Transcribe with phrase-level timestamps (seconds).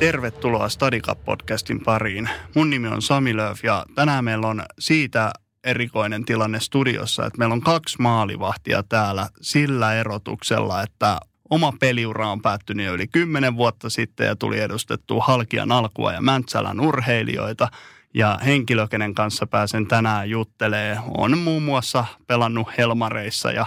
[0.00, 2.28] Tervetuloa Stadicap-podcastin pariin.
[2.54, 5.32] Mun nimi on Sami Lööf ja tänään meillä on siitä
[5.64, 12.42] erikoinen tilanne studiossa, että meillä on kaksi maalivahtia täällä sillä erotuksella, että oma peliura on
[12.42, 17.68] päättynyt jo yli kymmenen vuotta sitten ja tuli edustettua Halkian alkua ja Mäntsälän urheilijoita.
[18.14, 23.66] Ja henkilö, kenen kanssa pääsen tänään juttelee, on muun muassa pelannut Helmareissa ja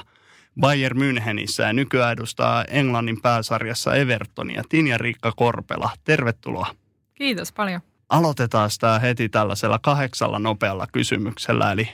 [0.61, 4.63] Bayern Münchenissä ja nykyään edustaa Englannin pääsarjassa Evertonia.
[4.69, 6.75] Tinja Riikka Korpela, tervetuloa.
[7.13, 7.81] Kiitos paljon.
[8.09, 11.89] Aloitetaan tämä heti tällaisella kahdeksalla nopealla kysymyksellä, eli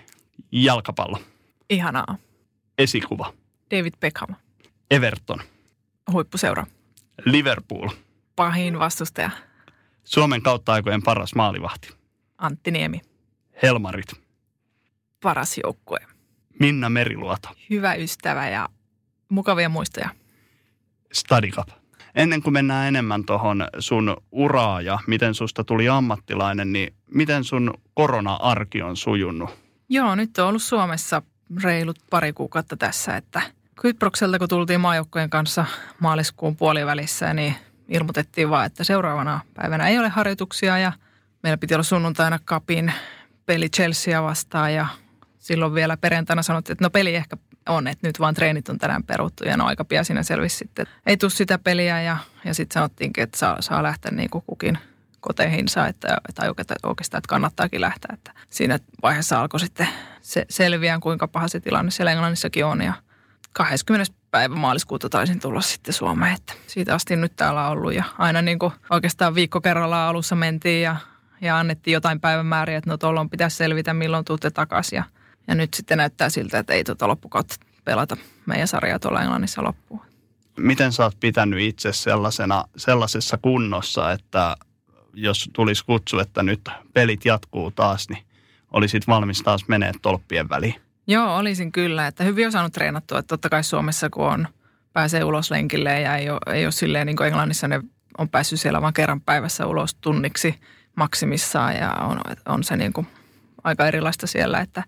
[0.51, 1.19] jalkapallo,
[1.69, 2.17] Ihanaa.
[2.77, 3.33] esikuva,
[3.71, 4.35] David Beckham,
[4.91, 5.39] Everton,
[6.11, 6.65] huippuseura.
[7.25, 7.89] Liverpool,
[8.35, 9.29] Pahin vastustaja,
[10.03, 11.93] Suomen kautta aikojen paras maalivahti,
[12.37, 13.01] Antti Niemi.
[13.63, 14.11] Helmarit,
[15.23, 15.99] Paras joukkue.
[16.59, 18.69] Minna Meriluoto, Hyvä ystävä ja
[19.29, 20.09] mukavia muistoja.
[21.13, 21.67] Stadicap.
[22.15, 27.73] Ennen kuin mennään enemmän tuohon sun uraa ja miten susta tuli ammattilainen, niin miten sun
[27.93, 29.49] korona-arki on sujunut?
[29.89, 31.21] Joo, nyt on ollut Suomessa
[31.63, 33.41] reilut pari kuukautta tässä, että
[33.81, 35.65] Kyprokselta kun tultiin maajoukkojen kanssa
[35.99, 37.55] maaliskuun puolivälissä, niin
[37.87, 40.91] ilmoitettiin vaan, että seuraavana päivänä ei ole harjoituksia ja
[41.43, 42.93] meillä piti olla sunnuntaina kapin
[43.45, 44.87] peli Chelsea vastaan ja
[45.39, 47.37] silloin vielä perjantaina sanottiin, että no peli ehkä
[47.69, 50.83] on, että nyt vaan treenit on tänään peruttu ja no aika pian siinä selvisi sitten,
[50.83, 54.43] että ei tule sitä peliä ja, ja sitten sanottiinkin, että saa, saa lähteä niin kuin
[54.47, 54.77] kukin
[55.19, 56.41] koteihinsa, että, että
[56.83, 58.13] oikeastaan, että kannattaakin lähteä.
[58.13, 59.87] Että siinä vaiheessa alkoi sitten
[60.21, 62.93] se selviää, kuinka paha se tilanne siellä Englannissakin on ja
[63.53, 64.13] 20.
[64.31, 68.41] päivä maaliskuuta taisin tulla sitten Suomeen, että siitä asti nyt täällä on ollut ja aina
[68.41, 70.95] niin kuin oikeastaan viikko kerrallaan alussa mentiin ja,
[71.41, 75.03] ja annettiin jotain päivämääriä, että no tuolloin pitäisi selvitä, milloin tuutte takaisin
[75.49, 77.55] ja nyt sitten näyttää siltä, että ei tuota loppukautta
[77.85, 80.01] pelata meidän sarjaa tuolla Englannissa loppuun.
[80.57, 84.57] Miten sä oot pitänyt itse sellaisena, sellaisessa kunnossa, että
[85.13, 88.23] jos tulisi kutsu, että nyt pelit jatkuu taas, niin
[88.71, 90.75] olisit valmis taas menee tolppien väliin?
[91.07, 94.47] Joo, olisin kyllä, että hyvin on saanut treenattua, että totta kai Suomessa kun on,
[94.93, 97.81] pääsee ulos lenkille ja ei ole, ei ole silleen niin kuin Englannissa ne
[98.17, 100.55] on päässyt siellä vain kerran päivässä ulos tunniksi
[100.95, 103.07] maksimissaan ja on, on se niin kuin
[103.63, 104.83] aika erilaista siellä, että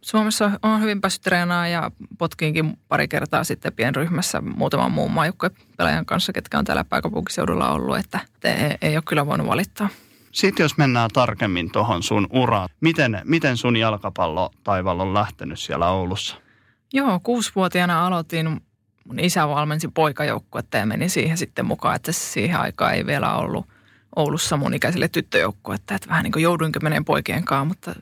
[0.00, 6.32] Suomessa on hyvin päässyt treenaamaan ja potkiinkin pari kertaa sitten pienryhmässä muutaman muun maajoukkuepelaajan kanssa,
[6.32, 9.88] ketkä on täällä pääkaupunkiseudulla ollut, että ei, ei ole kyllä voinut valittaa.
[10.32, 15.90] Sitten jos mennään tarkemmin tuohon sun uraan, miten, miten sun jalkapallo taival on lähtenyt siellä
[15.90, 16.36] Oulussa?
[16.92, 18.60] Joo, kuusivuotiaana aloitin.
[19.04, 23.66] Mun isä valmensi poikajoukkuetta ja menin siihen sitten mukaan, että siihen aikaan ei vielä ollut
[24.16, 25.94] Oulussa mun ikäiselle tyttöjoukkuetta.
[25.94, 27.94] Että vähän niin kuin jouduinkin meneen poikien kanssa, mutta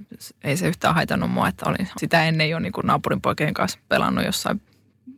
[0.44, 3.78] ei se yhtään haitannut mua, että olin sitä ennen jo niin kuin naapurin poikien kanssa
[3.88, 4.62] pelannut jossain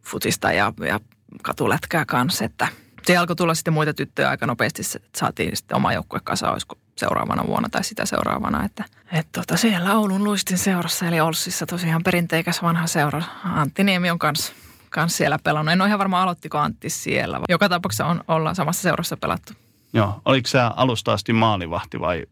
[0.02, 1.00] futista ja, ja
[1.42, 2.44] katulätkää kanssa.
[2.44, 2.68] Että
[3.06, 6.76] se alkoi tulla sitten muita tyttöjä aika nopeasti, että saatiin sitten oma joukkue kasa, olisiko
[6.96, 8.64] seuraavana vuonna tai sitä seuraavana.
[8.64, 13.22] Että, et tota, siellä Oulun luistin seurassa, eli Olssissa tosiaan perinteikäs vanha seura.
[13.44, 14.52] Antti Niemi on kanssa
[14.90, 15.72] kans siellä pelannut.
[15.72, 17.40] En ole ihan varma aloittiko Antti siellä.
[17.48, 19.52] Joka tapauksessa on, ollaan samassa seurassa pelattu.
[19.92, 22.26] Joo, oliko sä alusta asti maalivahti vai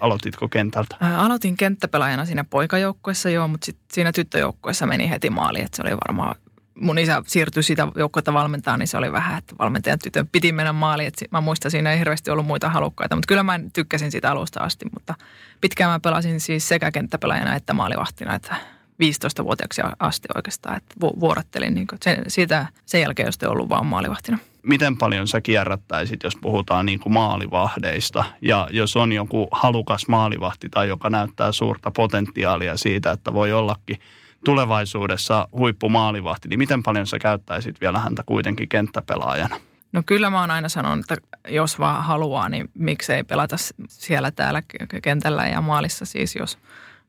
[0.00, 0.96] aloititko kentältä?
[1.00, 5.82] Ää, aloitin kenttäpelaajana siinä poikajoukkuessa joo, mutta sit siinä tyttöjoukkuessa meni heti maali, että se
[5.82, 6.36] oli varmaan
[6.80, 10.72] mun isä siirtyi sitä joukkuetta valmentaa, niin se oli vähän, että valmentajan tytön piti mennä
[10.72, 11.08] maaliin.
[11.08, 14.60] Että mä muistan, siinä ei hirveästi ollut muita halukkaita, mutta kyllä mä tykkäsin sitä alusta
[14.60, 14.86] asti.
[14.94, 15.14] Mutta
[15.60, 18.56] pitkään mä pelasin siis sekä kenttäpelaajana että maalivahtina, että
[19.00, 24.38] 15-vuotiaaksi asti oikeastaan, että vuorottelin niin sen, siitä sen jälkeen, jos ollut vaan maalivahtina.
[24.62, 30.68] Miten paljon sä kierrättäisit, jos puhutaan niin kuin maalivahdeista ja jos on joku halukas maalivahti
[30.68, 33.98] tai joka näyttää suurta potentiaalia siitä, että voi ollakin
[34.44, 39.56] tulevaisuudessa huippumaalivahti, niin miten paljon sä käyttäisit vielä häntä kuitenkin kenttäpelaajana?
[39.92, 43.56] No kyllä mä oon aina sanonut, että jos vaan haluaa, niin miksei pelata
[43.88, 44.62] siellä täällä
[45.02, 46.58] kentällä ja maalissa siis, jos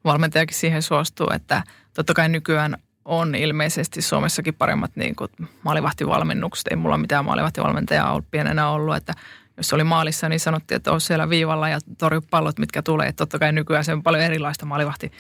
[0.04, 5.30] valmentajakin siihen suostuu, että totta kai nykyään on ilmeisesti Suomessakin paremmat niin kuin
[5.64, 6.68] maalivahtivalmennukset.
[6.68, 9.14] Ei mulla mitään maalivahtivalmentajaa ollut pienenä ollut, että
[9.58, 13.08] jos oli maalissa, niin sanottiin, että on siellä viivalla ja torju pallot, mitkä tulee.
[13.08, 15.12] Että totta kai nykyään se on paljon erilaista maalivahti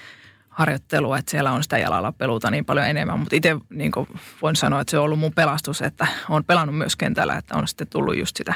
[0.50, 3.20] harjoittelua, että siellä on sitä jalalla peluta niin paljon enemmän.
[3.20, 3.92] Mutta itse niin
[4.42, 7.68] voin sanoa, että se on ollut mun pelastus, että olen pelannut myös kentällä, että on
[7.68, 8.54] sitten tullut just sitä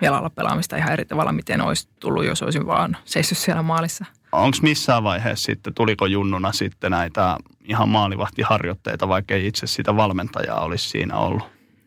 [0.00, 4.04] jalalla pelaamista ihan eri tavalla, miten olisi tullut, jos olisin vaan seissyt siellä maalissa.
[4.32, 10.60] Onko missään vaiheessa sitten, tuliko junnuna sitten näitä ihan maalivahtiharjoitteita, vaikka ei itse sitä valmentajaa
[10.60, 11.42] olisi siinä ollut?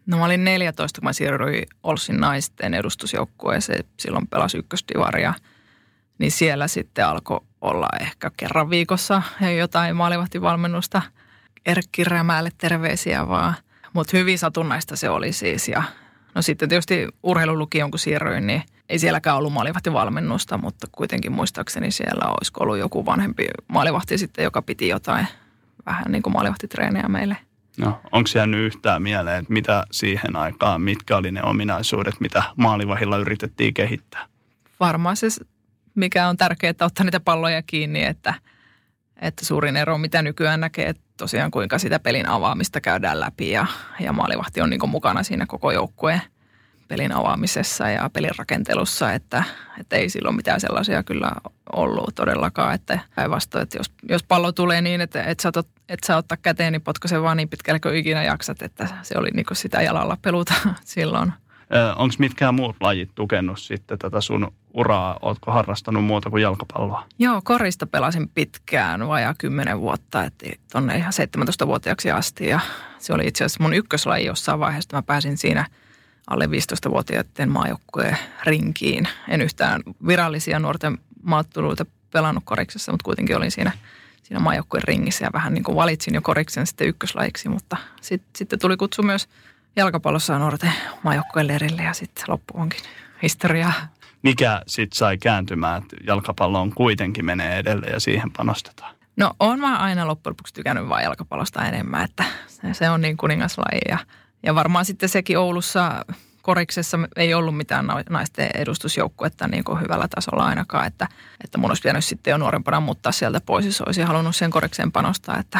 [0.05, 3.83] No mä olin 14, kun mä siirryin Olsin naisten edustusjoukkueeseen.
[3.99, 5.33] Silloin pelasi ykköstivaria.
[6.17, 9.21] Niin siellä sitten alkoi olla ehkä kerran viikossa
[9.57, 11.01] jotain maalivahtivalmennusta.
[11.65, 13.53] Erkki Rämäälle terveisiä vaan.
[13.93, 15.67] Mutta hyvin satunnaista se oli siis.
[15.67, 15.83] Ja
[16.35, 22.25] no sitten tietysti urheilulukion kun siirryin, niin ei sielläkään ollut maalivahtivalmennusta, mutta kuitenkin muistaakseni siellä
[22.29, 25.27] olisi ollut joku vanhempi maalivahti sitten, joka piti jotain
[25.85, 27.37] vähän niin kuin maalivahtitreeniä meille–
[27.77, 33.17] No, onko jäänyt yhtään mieleen, että mitä siihen aikaan, mitkä oli ne ominaisuudet, mitä maalivahilla
[33.17, 34.25] yritettiin kehittää?
[34.79, 35.27] Varmaan se,
[35.95, 38.33] mikä on tärkeää, että ottaa niitä palloja kiinni, että,
[39.21, 43.65] että suurin ero, mitä nykyään näkee, että tosiaan kuinka sitä pelin avaamista käydään läpi ja,
[43.99, 46.21] ja maalivahti on niin mukana siinä koko joukkueen
[46.91, 49.43] pelin avaamisessa ja pelin rakentelussa, että,
[49.79, 51.31] että ei silloin mitään sellaisia kyllä
[51.73, 55.51] ollut todellakaan, että päinvastoin, että jos, jos pallo tulee niin, että et sä,
[55.89, 59.29] et sä ottaa käteen, niin potko vaan niin pitkälle kuin ikinä jaksat, että se oli
[59.33, 60.53] niin sitä jalalla peluta
[60.83, 61.33] silloin.
[61.95, 65.19] Onko mitkään muut lajit tukenut sitten tätä sun uraa?
[65.21, 67.05] Ootko harrastanut muuta kuin jalkapalloa?
[67.19, 72.47] Joo, korista pelasin pitkään, vajaa kymmenen vuotta, että tuonne ihan 17-vuotiaaksi asti.
[72.47, 72.59] Ja
[72.99, 75.65] se oli itse asiassa mun ykköslaji jossain vaiheessa, mä pääsin siinä–
[76.27, 79.07] alle 15-vuotiaiden maajoukkueen rinkiin.
[79.27, 83.71] En yhtään virallisia nuorten maatteluita pelannut koriksessa, mutta kuitenkin olin siinä,
[84.23, 88.59] siinä maajoukkueen ringissä ja vähän niin kuin valitsin jo koriksen sitten ykköslajiksi, mutta sit, sitten
[88.59, 89.27] tuli kutsu myös
[89.75, 90.73] jalkapallossa nuorten
[91.03, 92.81] maajoukkueen lerille ja sitten loppu onkin
[93.23, 93.73] historiaa.
[94.23, 98.95] Mikä sitten sai kääntymään, että jalkapalloon kuitenkin menee edelleen ja siihen panostetaan?
[99.17, 103.17] No on mä aina loppujen lopuksi tykännyt vaan jalkapallosta enemmän, että se, se on niin
[103.17, 103.97] kuningaslaji ja–
[104.43, 106.05] ja varmaan sitten sekin Oulussa
[106.41, 111.07] koriksessa ei ollut mitään naisten edustusjoukkuetta niin kuin hyvällä tasolla ainakaan, että,
[111.43, 114.91] että mun olisi pitänyt sitten jo nuorempana muuttaa sieltä pois, jos olisin halunnut sen korikseen
[114.91, 115.59] panostaa, että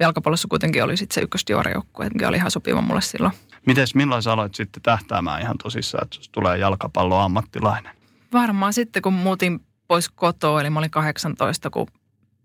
[0.00, 3.32] jalkapallossa kuitenkin oli sitten se ykkösdivarijoukkue, mikä oli ihan sopiva mulle silloin.
[3.66, 7.96] Mites, milloin sä aloit sitten tähtäämään ihan tosissaan, että tulee jalkapallo ammattilainen?
[8.32, 11.86] Varmaan sitten, kun muutin pois kotoa, eli mä olin 18, kun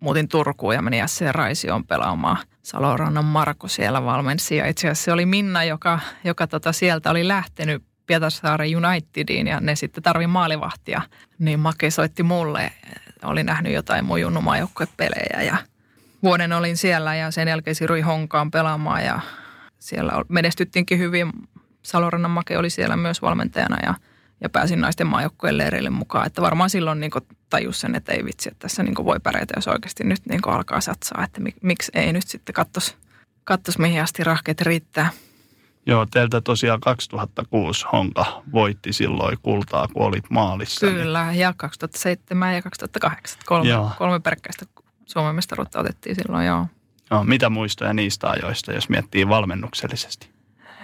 [0.06, 2.38] muutin Turkuun ja menin SC Raisioon pelaamaan.
[2.63, 7.28] Salorannan Marko siellä valmensi ja itse asiassa se oli Minna, joka, joka tota sieltä oli
[7.28, 11.02] lähtenyt Pietarsaaren Unitediin ja ne sitten tarvi maalivahtia.
[11.40, 12.72] Niin Make soitti mulle,
[13.24, 14.19] oli nähnyt jotain mun
[14.98, 15.57] pelejä ja
[16.24, 19.19] vuoden olin siellä ja sen jälkeen siirryin Honkaan pelaamaan ja
[19.80, 21.31] siellä menestyttiinkin hyvin.
[21.84, 23.94] Salorannan Make oli siellä myös valmentajana ja–
[24.42, 26.28] ja pääsin naisten maajoukkueen leireille mukaan.
[26.28, 27.12] Että varmaan silloin niin
[27.50, 30.82] tajus sen, että ei vitsi, että tässä niin voi pärjätä, jos oikeasti nyt niin alkaa
[30.82, 31.24] satsaa.
[31.24, 32.98] Että miksi ei nyt sitten kattos,
[33.44, 35.10] kattos mihin asti rahkeet riittää.
[35.86, 40.86] Joo, teiltä tosiaan 2006 Honka voitti silloin kultaa, kun olit maalissa.
[40.86, 41.40] Niin- Kyllä, niin...
[41.40, 43.40] ja 2007 ja 2008.
[43.46, 44.66] Kolme, kolme peräkkäistä
[45.06, 46.68] Suomen mestaruutta otettiin silloin, joo.
[47.12, 47.24] joo.
[47.24, 50.35] Mitä muistoja niistä ajoista, jos miettii valmennuksellisesti?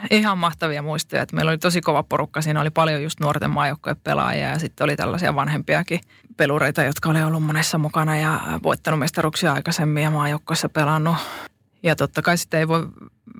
[0.09, 1.21] Ihan mahtavia muistoja.
[1.21, 2.41] Että meillä oli tosi kova porukka.
[2.41, 5.99] Siinä oli paljon just nuorten maajoukkojen pelaajia ja sitten oli tällaisia vanhempiakin
[6.37, 11.15] pelureita, jotka oli ollut monessa mukana ja voittanut mestaruksia aikaisemmin ja maajoukkoissa pelannut.
[11.83, 12.87] Ja totta kai sitten ei voi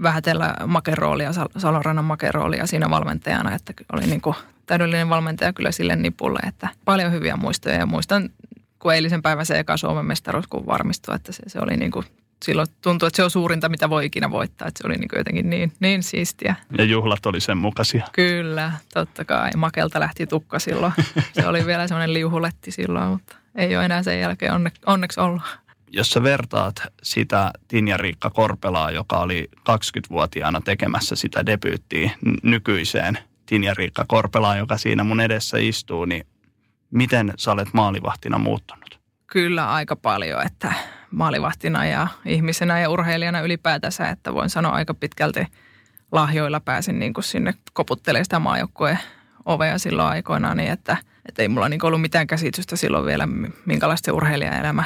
[0.04, 6.40] vähätellä makeroolia, Salorannan makeroolia siinä valmentajana, että oli niin kuin täydellinen valmentaja kyllä sille nipulle,
[6.48, 8.30] että paljon hyviä muistoja ja muistan
[8.82, 12.06] kun eilisen päivän se eka Suomen mestaruus, kun varmistui, että se, se oli niin kuin
[12.44, 14.68] silloin tuntui, että se on suurinta, mitä voi ikinä voittaa.
[14.68, 16.56] Että se oli niin jotenkin niin, niin siistiä.
[16.78, 18.08] Ja juhlat oli sen mukaisia.
[18.12, 19.52] Kyllä, totta kai.
[19.56, 20.94] Makelta lähti tukka silloin.
[21.34, 25.42] Se oli vielä semmoinen liuhuletti silloin, mutta ei ole enää sen jälkeen onne, onneksi ollut.
[25.94, 32.12] Jos sä vertaat sitä Tinja Riikka Korpelaa, joka oli 20-vuotiaana tekemässä sitä debyyttiä
[32.44, 36.28] nykyiseen Tinja Riikka Korpelaan, joka siinä mun edessä istuu, niin
[36.92, 39.00] miten sä olet maalivahtina muuttunut?
[39.28, 40.74] Kyllä aika paljon, että
[41.12, 45.48] maalivahtina ja ihmisenä ja urheilijana ylipäätänsä, että voin sanoa aika pitkälti
[46.12, 49.00] lahjoilla pääsin niin kuin sinne koputtelemaan sitä maajoukkueen
[49.46, 53.28] ovea silloin aikoinaan, niin että, että ei mulla niin ollut mitään käsitystä silloin vielä,
[53.66, 54.84] minkälaista se urheilijaelämä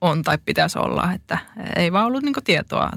[0.00, 1.38] on tai pitäisi olla, että
[1.76, 2.90] ei vaan ollut niin tietoa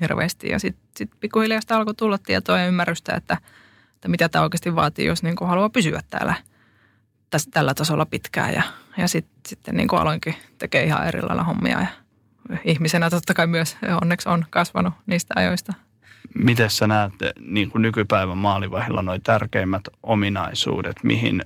[0.00, 0.48] hirveästi.
[0.48, 3.38] Ja sitten sit pikkuhiljaa sitä alkoi tulla tietoa ja ymmärrystä, että,
[3.94, 6.34] että mitä tämä oikeasti vaatii, jos niin haluaa pysyä täällä
[7.30, 8.62] tässä, tällä tasolla pitkään ja
[8.96, 11.86] ja sit, sitten niin kuin aloinkin tekee ihan eri lailla hommia ja
[12.64, 15.72] ihmisenä totta kai myös onneksi on kasvanut niistä ajoista.
[16.34, 21.42] Miten sä näet niin kuin nykypäivän maalivahilla noin tärkeimmät ominaisuudet, mihin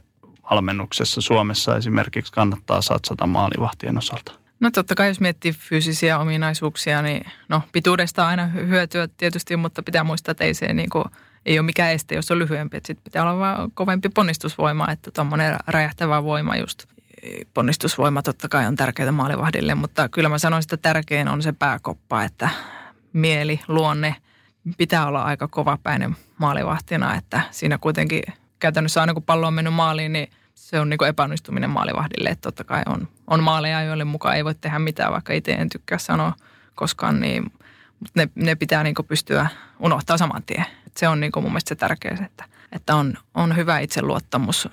[0.51, 4.33] valmennuksessa Suomessa esimerkiksi kannattaa satsata maalivahtien osalta?
[4.61, 10.05] No totta kai jos miettii fyysisiä ominaisuuksia, niin no pituudesta aina hyötyä tietysti, mutta pitää
[10.05, 11.05] muistaa, että ei se niin kuin,
[11.47, 12.77] ei ole mikään este, jos on lyhyempi.
[12.77, 16.85] Että sit pitää olla vaan kovempi ponnistusvoima, että tuommoinen räjähtävä voima just.
[17.55, 22.25] Ponnistusvoima totta kai on tärkeää maalivahdille, mutta kyllä mä sanoisin, että tärkein on se pääkoppa,
[22.25, 22.49] että
[23.13, 24.17] mieli, luonne
[24.79, 28.23] pitää olla aika kovapäinen maalivahtina, että siinä kuitenkin
[28.59, 32.29] käytännössä aina kun pallo on mennyt maaliin, niin se on niin epäonnistuminen maalivahdille.
[32.29, 35.69] Että totta kai on, on maaleja, joille mukaan ei voi tehdä mitään, vaikka itse en
[35.69, 36.33] tykkää sanoa
[36.75, 37.53] koskaan, niin,
[38.15, 39.47] ne, ne pitää niin pystyä
[39.79, 40.67] unohtaa saman tien.
[40.87, 44.69] Et se on niin mun mielestä se tärkeä, että, että on, on hyvä itseluottamus.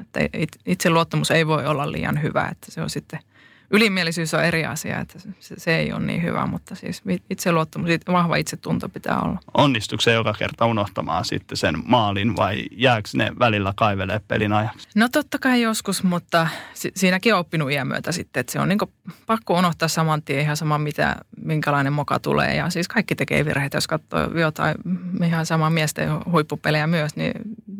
[0.00, 0.20] Että
[0.66, 3.20] itseluottamus ei voi olla liian hyvä, että se on sitten–
[3.70, 8.36] ylimielisyys on eri asia, että se, se ei ole niin hyvä, mutta siis itseluottamus, vahva
[8.36, 9.40] itsetunto pitää olla.
[9.54, 14.88] Onnistuuko se joka kerta unohtamaan sitten sen maalin vai jääkö ne välillä kaivelee pelin ajaksi?
[14.94, 18.68] No totta kai joskus, mutta si- siinäkin on oppinut iän myötä sitten, että se on
[18.68, 18.78] niin
[19.26, 22.56] pakko unohtaa saman tien ihan sama, mitä, minkälainen moka tulee.
[22.56, 24.74] Ja siis kaikki tekee virheitä, jos katsoo jotain
[25.24, 27.32] ihan samaa miesten huippupelejä myös, niin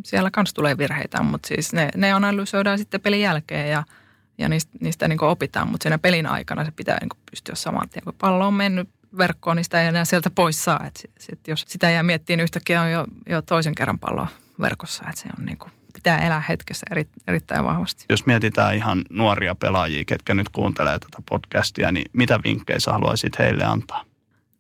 [0.05, 3.85] siellä kanssa tulee virheitä, mutta siis ne, ne analysoidaan sitten pelin jälkeen ja–
[4.39, 8.05] ja niistä, niistä niin opitaan, mutta siinä pelin aikana se pitää niin pystyä saman tien.
[8.05, 10.85] Kun pallo on mennyt verkkoon, niin sitä ei enää sieltä pois saa.
[10.87, 14.27] Et sit, sit jos sitä jää miettiä, niin yhtäkkiä on jo, jo toisen kerran pallo
[14.61, 15.05] verkossa.
[15.11, 18.05] Et se on niin kuin, pitää elää hetkessä eri, erittäin vahvasti.
[18.09, 23.39] Jos mietitään ihan nuoria pelaajia, ketkä nyt kuuntelee tätä podcastia, niin mitä vinkkejä sä haluaisit
[23.39, 24.05] heille antaa?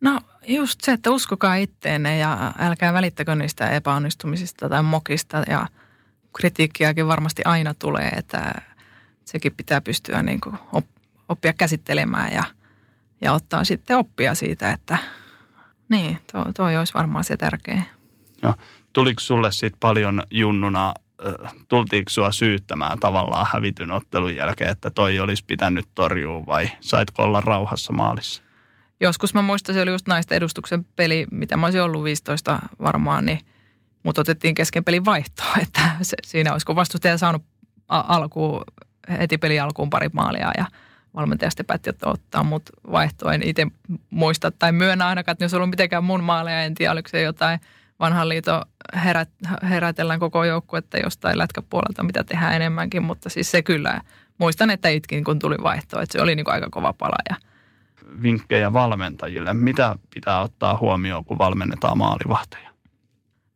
[0.00, 5.66] No just se, että uskokaa itteenne ja älkää välittäkö niistä epäonnistumisista tai mokista ja
[6.36, 8.54] kritiikkiäkin varmasti aina tulee, että
[9.28, 10.58] sekin pitää pystyä niin kuin
[11.28, 12.44] oppia käsittelemään ja,
[13.20, 14.98] ja ottaa sitten oppia siitä, että
[15.88, 17.82] niin, tuo, toi olisi varmaan se tärkeä.
[18.42, 18.54] No,
[18.92, 20.94] tuliko sulle sitten paljon junnuna,
[21.68, 27.40] tultiinko sua syyttämään tavallaan hävityn ottelun jälkeen, että toi olisi pitänyt torjua vai saitko olla
[27.40, 28.42] rauhassa maalissa?
[29.00, 33.26] Joskus mä muistan, se oli just naisten edustuksen peli, mitä mä olisin ollut 15 varmaan,
[33.26, 33.40] niin
[34.02, 37.42] mut otettiin kesken pelin vaihtoa, että se, siinä olisiko vastustaja saanut
[37.88, 38.64] alkuun
[39.10, 40.66] heti peli alkuun pari maalia ja
[41.14, 43.34] valmentaja sitten päätti, että ottaa mut vaihtoa.
[43.34, 43.66] En itse
[44.10, 47.60] muista tai myönnä ainakaan, että jos ollut mitenkään mun maaleja, en tiedä, oliko se jotain
[48.00, 48.62] vanhan liiton
[49.04, 49.28] herät,
[49.70, 54.00] herätellään koko joukkuetta jostain lätkäpuolelta, mitä tehdään enemmänkin, mutta siis se kyllä,
[54.38, 57.16] muistan, että itkin kun tuli vaihto, että se oli niin kuin aika kova pala.
[57.30, 57.36] Ja...
[58.22, 62.68] Vinkkejä valmentajille, mitä pitää ottaa huomioon, kun valmennetaan maalivahteja?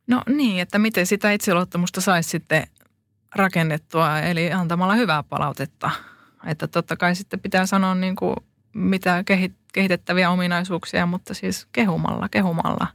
[0.06, 2.66] No niin, että miten sitä itseluottamusta saisi sitten
[3.35, 5.91] rakennettua, eli antamalla hyvää palautetta.
[6.47, 8.37] Että totta kai sitten pitää sanoa niin kuin
[8.75, 9.25] mitä
[9.73, 12.87] kehitettäviä ominaisuuksia, mutta siis kehumalla, kehumalla.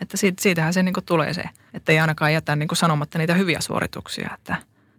[0.00, 1.44] Että siitä, siitähän se niin kuin tulee se,
[1.74, 4.56] että ei ainakaan jätä niin kuin sanomatta niitä hyviä suorituksia, että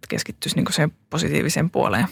[0.08, 2.06] keskittyisi niin kuin sen positiivisen puoleen.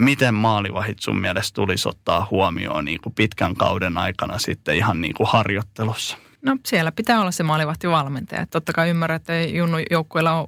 [0.00, 5.14] Miten maalivahit sun mielestä tulisi ottaa huomioon niin kuin pitkän kauden aikana sitten ihan niin
[5.14, 6.16] kuin harjoittelussa?
[6.42, 8.46] No siellä pitää olla se maalivahtivalmentaja.
[8.46, 10.46] Totta kai ymmärrän, että junnu joukkueella ole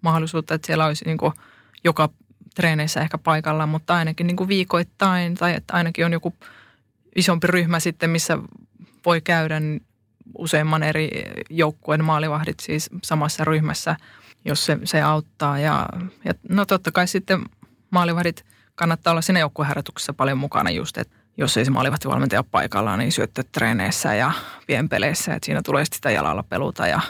[0.00, 1.32] mahdollisuutta, että siellä olisi niin kuin
[1.84, 2.08] joka
[2.54, 6.34] treeneissä ehkä paikalla, mutta ainakin niin kuin viikoittain tai että ainakin on joku
[7.16, 8.38] isompi ryhmä sitten, missä
[9.06, 9.60] voi käydä
[10.38, 11.10] useamman eri
[11.50, 13.96] joukkueen maalivahdit siis samassa ryhmässä,
[14.44, 15.58] jos se, se auttaa.
[15.58, 15.88] Ja,
[16.24, 17.44] ja no totta kai sitten
[17.90, 22.96] maalivahdit kannattaa olla siinä joukkueharjoituksessa paljon mukana just, että jos ei se maalivahtivalmentaja ole paikalla,
[22.96, 24.32] niin syöttötreeneissä ja
[24.66, 27.00] pienpeleissä, että siinä tulee sitä jalalla peluta ja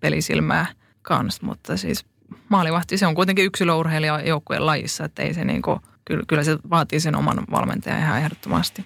[0.00, 0.66] pelisilmää
[1.02, 2.06] kanssa, mutta siis
[2.48, 6.58] maalivahti, se on kuitenkin yksilöurheilija joukkueen lajissa, että ei se niin kuin, kyllä, kyllä se
[6.70, 8.84] vaatii sen oman valmentajan ihan ehdottomasti.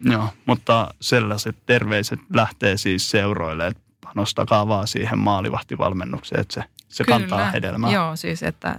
[0.00, 7.04] Joo, mutta sellaiset terveiset lähtee siis seuroille, että panostakaa vaan siihen maalivahtivalmennukseen, että se, se
[7.04, 7.92] kyllä, kantaa hedelmää.
[7.92, 8.76] Joo, siis että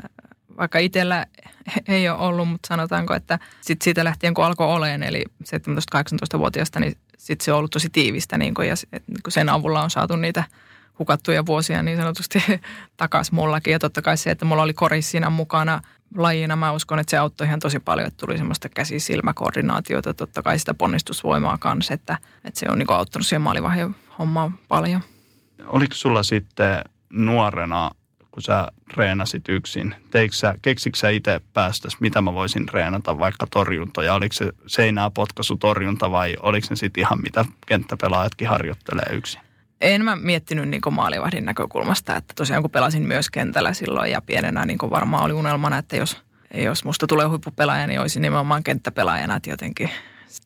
[0.57, 1.25] vaikka itsellä
[1.87, 6.97] ei ole ollut, mutta sanotaanko, että sit siitä lähtien kun alkoi oleen, eli 17-18-vuotiaasta, niin
[7.17, 10.43] sitten se on ollut tosi tiivistä niin kun, ja niin sen avulla on saatu niitä–
[10.99, 12.43] hukattuja vuosia niin sanotusti
[12.97, 13.71] takaisin mullakin.
[13.71, 15.81] Ja totta kai se, että mulla oli kori siinä mukana
[16.15, 20.59] lajina, mä uskon, että se auttoi ihan tosi paljon, että tuli semmoista käsi-silmäkoordinaatiota, totta kai
[20.59, 25.01] sitä ponnistusvoimaa kanssa, että, että se on niin auttanut siihen maalivahden hommaan paljon.
[25.67, 27.91] Oliko sulla sitten nuorena,
[28.31, 29.95] kun sä reenasit yksin,
[30.31, 34.13] sä, keksikö sä itse päästäs, mitä mä voisin reenata, vaikka torjuntoja?
[34.13, 39.41] Oliko se seinää potkaisu torjunta vai oliko se sitten ihan mitä kenttäpelaajatkin harjoittelee yksin?
[39.82, 44.65] En mä miettinyt niin maalivahdin näkökulmasta, että tosiaan kun pelasin myös kentällä silloin ja pienenä
[44.65, 46.17] niin varmaan oli unelmana, että jos,
[46.53, 49.89] jos musta tulee huippupelaaja, niin olisin nimenomaan kenttäpelaajana, että jotenkin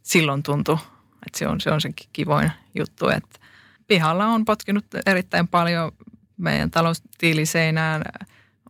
[0.03, 0.77] silloin tuntui,
[1.25, 3.39] että se on se, on se kivoin juttu, että
[3.87, 5.91] pihalla on potkinut erittäin paljon
[6.37, 8.01] meidän taloustiiliseinään.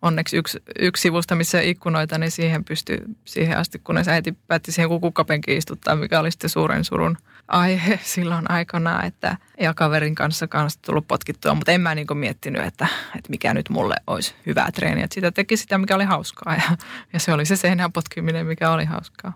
[0.02, 4.90] Onneksi yksi, yksi sivusta, missä ikkunoita, niin siihen pystyi siihen asti, kunnes äiti päätti siihen
[5.02, 7.18] kukkapenkiin istuttaa, mikä oli sitten suuren surun
[7.50, 12.64] aihe silloin aikana, että ja kaverin kanssa kanssa tullut potkittua, mutta en mä niin miettinyt,
[12.64, 15.04] että, että mikä nyt mulle olisi hyvää treeniä.
[15.04, 16.78] Että sitä teki sitä, mikä oli hauskaa ja,
[17.14, 19.34] ja se oli se seinään potkiminen, mikä oli hauskaa.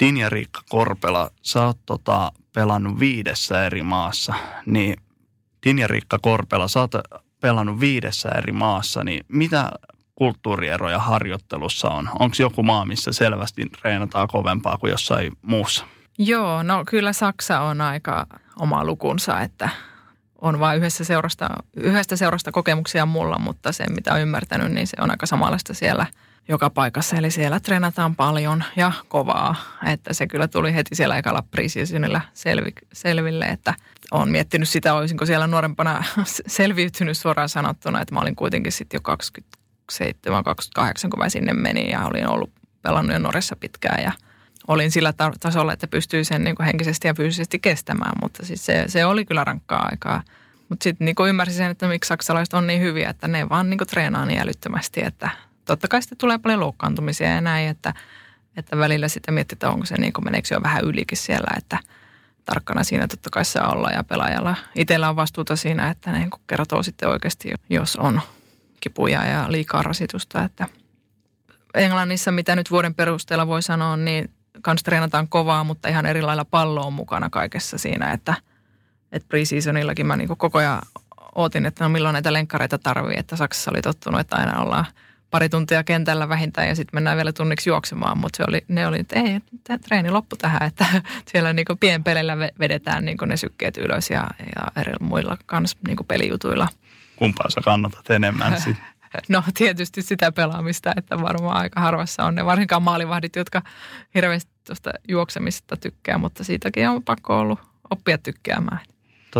[0.00, 4.34] Dinja Riikka Korpela, sä oot tota, pelannut viidessä eri maassa,
[4.66, 4.96] niin
[5.66, 6.92] Dinja Riikka Korpela, sä oot
[7.40, 9.70] pelannut viidessä eri maassa, niin mitä
[10.14, 12.08] kulttuurieroja harjoittelussa on?
[12.18, 15.86] Onko joku maa, missä selvästi treenataan kovempaa kuin jossain muussa?
[16.18, 18.26] Joo, no kyllä Saksa on aika
[18.58, 19.68] oma lukunsa, että
[20.40, 24.96] on vain yhdessä seurasta, yhdestä seurasta kokemuksia mulla, mutta se mitä olen ymmärtänyt, niin se
[25.00, 26.06] on aika samanlaista siellä
[26.48, 27.16] joka paikassa.
[27.16, 29.54] Eli siellä treenataan paljon ja kovaa,
[29.86, 33.74] että se kyllä tuli heti siellä ekalla preseasonilla selvi, selville, että
[34.10, 36.04] olen miettinyt sitä, olisinko siellä nuorempana
[36.46, 39.16] selviytynyt suoraan sanottuna, että mä olin kuitenkin sitten jo
[39.92, 42.50] 27-28, kun mä sinne menin ja olin ollut
[42.82, 44.12] pelannut jo Noressa pitkään ja–
[44.68, 48.84] olin sillä tasolla, että pystyi sen niin kuin henkisesti ja fyysisesti kestämään, mutta siis se,
[48.86, 50.22] se oli kyllä rankkaa aikaa.
[50.68, 53.78] Mutta sitten niin ymmärsin sen, että miksi saksalaiset on niin hyviä, että ne vaan niin
[53.78, 55.30] kuin treenaa niin älyttömästi, että
[55.64, 57.94] totta kai sitten tulee paljon loukkaantumisia ja näin, että,
[58.56, 61.78] että välillä sitten miettii, että onko se niin kuin, meneekö jo vähän ylikin siellä, että
[62.44, 66.30] tarkkana siinä totta kai saa olla ja pelaajalla itsellä on vastuuta siinä, että ne niin
[66.46, 68.20] kertoo sitten oikeasti, jos on
[68.80, 70.68] kipuja ja liikaa rasitusta, että
[71.74, 74.30] Englannissa, mitä nyt vuoden perusteella voi sanoa, niin
[74.62, 78.34] kans treenataan kovaa, mutta ihan eri lailla pallo on mukana kaikessa siinä, että,
[79.12, 80.82] että preseasonillakin mä niin koko ajan
[81.34, 84.84] ootin, että no milloin näitä lenkkareita tarvii, että Saksassa oli tottunut, että aina ollaan
[85.30, 89.00] pari tuntia kentällä vähintään ja sitten mennään vielä tunniksi juoksemaan, mutta se oli, ne oli,
[89.00, 90.86] että ei, tämä treeni loppu tähän, että
[91.32, 96.68] siellä niin pienpelillä vedetään niin ne sykkeet ylös ja, ja eri muilla kans niin pelijutuilla.
[97.16, 98.84] Kumpaa sä kannatat enemmän sitten?
[99.28, 103.62] No tietysti sitä pelaamista, että varmaan aika harvassa on ne varsinkaan maalivahdit, jotka
[104.14, 107.58] hirveästi tuosta juoksemista tykkää, mutta siitäkin on pakko ollut
[107.90, 108.80] oppia tykkäämään.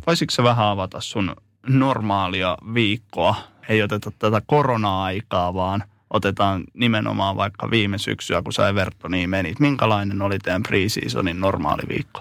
[0.07, 1.37] Voisitko se vähän avata sun
[1.67, 3.35] normaalia viikkoa?
[3.69, 9.61] Ei oteta tätä korona-aikaa, vaan otetaan nimenomaan vaikka viime syksyä, kun sä Evertoniin menit.
[9.61, 12.21] Minkälainen oli teidän pre-seasonin normaali viikko?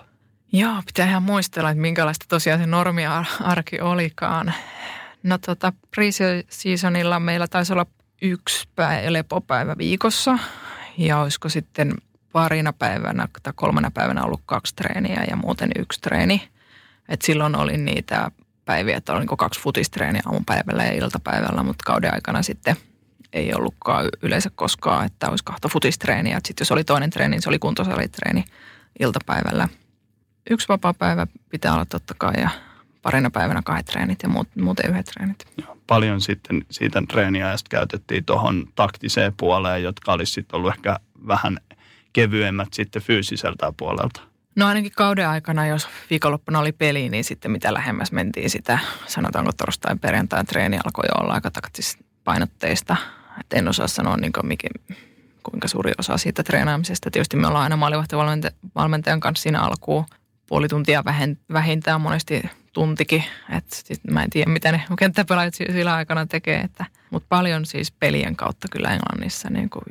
[0.52, 4.54] Joo, pitää ihan muistella, että minkälaista tosiaan se normiarki olikaan.
[5.26, 7.86] No tota, pre-seasonilla meillä taisi olla
[8.22, 10.38] yksi päivä, lepopäivä viikossa
[10.98, 11.94] ja olisiko sitten
[12.32, 16.50] parina päivänä tai kolmena päivänä ollut kaksi treeniä ja muuten yksi treeni.
[17.10, 18.32] Et silloin oli niitä
[18.66, 22.76] päiviä, että oli niin kaksi futistreeniä aamupäivällä ja iltapäivällä, mutta kauden aikana sitten
[23.34, 26.40] ei ollutkaan yleensä koskaan, että olisi kahta futistreeniä.
[26.46, 28.44] Sitten jos oli toinen treeni, niin se oli kuntosalitreeni
[29.00, 29.70] iltapäivällä.
[30.50, 32.50] Yksi vapaa päivä pitää olla totta kai ja
[33.06, 35.46] parina päivänä kahdet treenit ja muut, muuten yhdet treenit.
[35.88, 41.58] Paljon sitten siitä treeniajasta käytettiin tuohon taktiseen puoleen, jotka olisi sitten ollut ehkä vähän
[42.14, 44.22] kevyemmät sitten fyysiseltä puolelta.
[44.56, 49.52] No ainakin kauden aikana, jos viikonloppuna oli peli, niin sitten mitä lähemmäs mentiin sitä, sanotaanko
[49.58, 51.52] torstain perjantain treeni alkoi jo olla aika
[52.24, 52.96] painotteista.
[53.40, 54.68] Et en osaa sanoa niin kuin mikä,
[55.44, 57.12] kuinka suuri osa siitä treenaamisesta.
[57.12, 60.06] Tietysti me ollaan aina maalivahtivalmentajan kanssa siinä alkuun
[60.48, 61.04] puoli tuntia
[61.54, 62.44] vähintään monesti
[62.76, 63.24] tuntikin.
[63.58, 66.60] Et sit mä en tiedä, mitä ne kenttäpelaajat sillä aikana tekee.
[66.60, 69.84] Että, mutta paljon siis pelien kautta kyllä Englannissa, niin kuin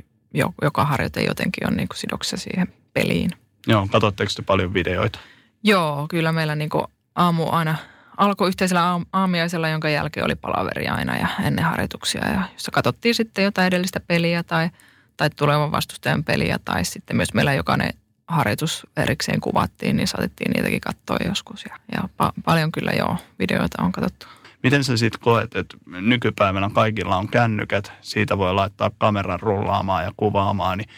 [0.63, 3.31] joka harjoite jotenkin on niin kuin sidoksissa siihen peliin.
[3.67, 5.19] Joo, katsotteko te paljon videoita?
[5.63, 7.77] Joo, kyllä meillä niin kuin aamu aina
[8.17, 12.29] alkoi yhteisellä aamiaisella, jonka jälkeen oli palaveri aina ja ennen harjoituksia.
[12.29, 14.71] Ja jossa katsottiin sitten jotain edellistä peliä tai,
[15.17, 17.91] tai tulevan vastustajan peliä tai sitten myös meillä jokainen
[18.29, 21.65] harjoitus erikseen kuvattiin, niin saatettiin niitäkin katsoa joskus.
[21.65, 24.27] Ja, ja pa- paljon kyllä joo, videoita on katsottu.
[24.63, 30.13] Miten sä sitten koet, että nykypäivänä kaikilla on kännykät, siitä voi laittaa kameran rullaamaan ja
[30.17, 30.89] kuvaamaan, niin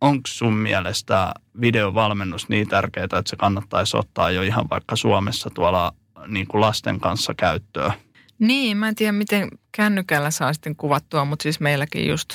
[0.00, 5.94] onko sun mielestä videovalmennus niin tärkeää, että se kannattaisi ottaa jo ihan vaikka Suomessa tuolla
[6.26, 7.92] niin kuin lasten kanssa käyttöön?
[8.38, 12.28] Niin, mä en tiedä miten kännykällä saa sitten kuvattua, mutta siis meilläkin just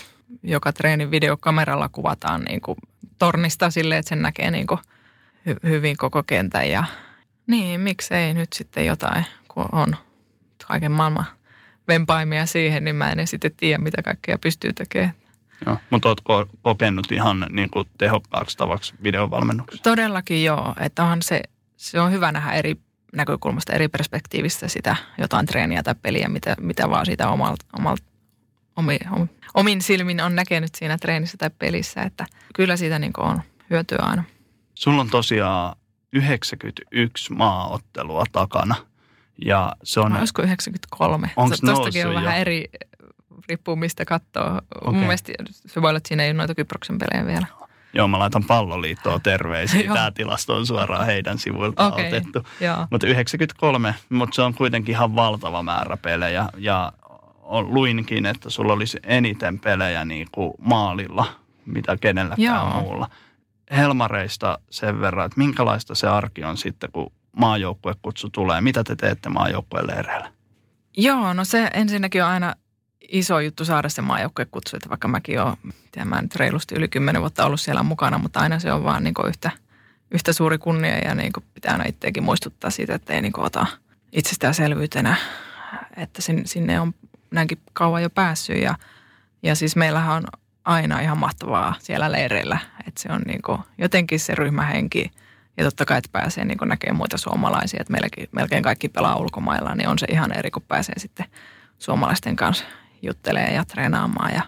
[0.43, 2.77] joka treeni videokameralla kuvataan niin kuin
[3.19, 4.79] tornista silleen, että sen näkee niin kuin
[5.49, 6.83] hy- hyvin koko kentän ja
[7.47, 9.95] niin, miksei nyt sitten jotain, kun on
[10.67, 11.25] kaiken maailman
[11.87, 15.13] vempaimia siihen, niin mä en sitten tiedä, mitä kaikkea pystyy tekemään.
[15.65, 19.83] Joo, mutta oletko kokenut ihan niin kuin tehokkaaksi tavaksi videovalmennuksessa?
[19.83, 21.41] Todellakin joo, että onhan se,
[21.77, 22.75] se on hyvä nähdä eri
[23.13, 28.03] näkökulmasta, eri perspektiivistä sitä jotain treeniä tai peliä, mitä, mitä vaan siitä omalta, omalta
[28.79, 33.99] omi, omin silmin on näkenyt siinä treenissä tai pelissä, että kyllä siitä niin on hyötyä
[34.01, 34.23] aina.
[34.73, 35.75] Sulla on tosiaan
[36.13, 38.75] 91 maaottelua takana–
[39.45, 40.17] Ja se on...
[40.17, 41.31] Olisiko 93?
[41.35, 42.65] Onks Tuostakin on vähän eri,
[43.49, 44.61] riippuu mistä katsoo.
[44.81, 44.93] Okay.
[44.93, 47.47] Mun mielestä se voi olla, että siinä ei ole noita Kyproksen pelejä vielä.
[47.93, 49.81] Joo, mä laitan palloliittoon terveisiä.
[49.85, 49.95] Joo.
[49.95, 52.43] Tämä tilasto on suoraan heidän sivuilta Okei, otettu.
[52.89, 56.49] Mutta 93, mutta se on kuitenkin ihan valtava määrä pelejä.
[56.57, 56.93] Ja
[57.49, 61.25] luinkin, että sulla olisi eniten pelejä niin kuin maalilla,
[61.65, 62.81] mitä kenelläkään Joo.
[62.81, 63.09] muulla.
[63.71, 68.61] Helmareista sen verran, että minkälaista se arki on sitten, kun maajoukkuekutsu tulee.
[68.61, 70.31] Mitä te teette maajoukkueen leireillä?
[70.97, 72.55] Joo, no se ensinnäkin on aina
[73.09, 75.57] iso juttu saada se maajoukkuekutsu, että vaikka mäkin olen,
[75.91, 79.03] tiedän, mä nyt reilusti yli kymmenen vuotta ollut siellä mukana, mutta aina se on vaan
[79.03, 79.51] niin yhtä,
[80.11, 83.65] yhtä suuri kunnia ja niin pitää aina itseäkin muistuttaa siitä, että ei niin ota
[84.11, 85.15] itsestäänselvyytenä,
[85.97, 86.93] että sin- sinne on
[87.31, 88.75] näinkin kauan jo päässyt ja,
[89.43, 90.23] ja siis meillähän on
[90.65, 93.41] aina ihan mahtavaa siellä leireillä, että se on niin
[93.77, 95.11] jotenkin se ryhmähenki
[95.57, 99.75] ja totta kai, että pääsee niin näkemään muita suomalaisia, että meilläkin, melkein kaikki pelaa ulkomailla,
[99.75, 101.25] niin on se ihan eri, kun pääsee sitten
[101.79, 102.65] suomalaisten kanssa
[103.01, 104.33] juttelee ja treenaamaan.
[104.33, 104.41] Ja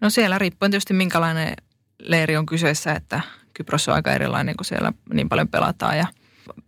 [0.00, 1.54] no siellä riippuen tietysti minkälainen
[1.98, 3.20] leiri on kyseessä, että
[3.54, 6.06] Kypros on aika erilainen, kun siellä niin paljon pelataan ja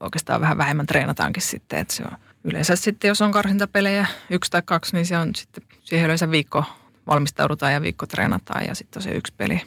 [0.00, 4.62] oikeastaan vähän vähemmän treenataankin sitten, että se on yleensä sitten, jos on karsintapelejä yksi tai
[4.64, 6.64] kaksi, niin se on sitten siihen yleensä viikko
[7.07, 9.61] valmistaudutaan ja viikko treenataan ja sitten on se yksi peli.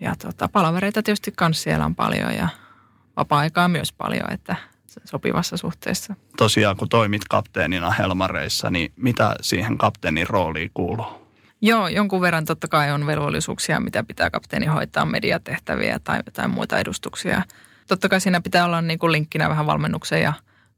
[0.00, 2.48] Ja tota, palavereita tietysti kans siellä on paljon ja
[3.16, 6.14] vapaa-aikaa myös paljon, että se sopivassa suhteessa.
[6.36, 11.22] Tosiaan, kun toimit kapteenina Helmareissa, niin mitä siihen kapteenin rooliin kuuluu?
[11.60, 16.78] Joo, jonkun verran totta kai on velvollisuuksia, mitä pitää kapteeni hoitaa, mediatehtäviä tai jotain muita
[16.78, 17.42] edustuksia.
[17.86, 20.32] Totta kai siinä pitää olla niin kuin linkkinä vähän valmennuksen ja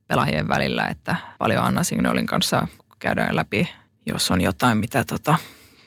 [0.08, 2.66] pelaajien välillä, että paljon Anna Signolin kanssa
[2.98, 3.68] käydään läpi,
[4.06, 5.36] jos on jotain, mitä tota,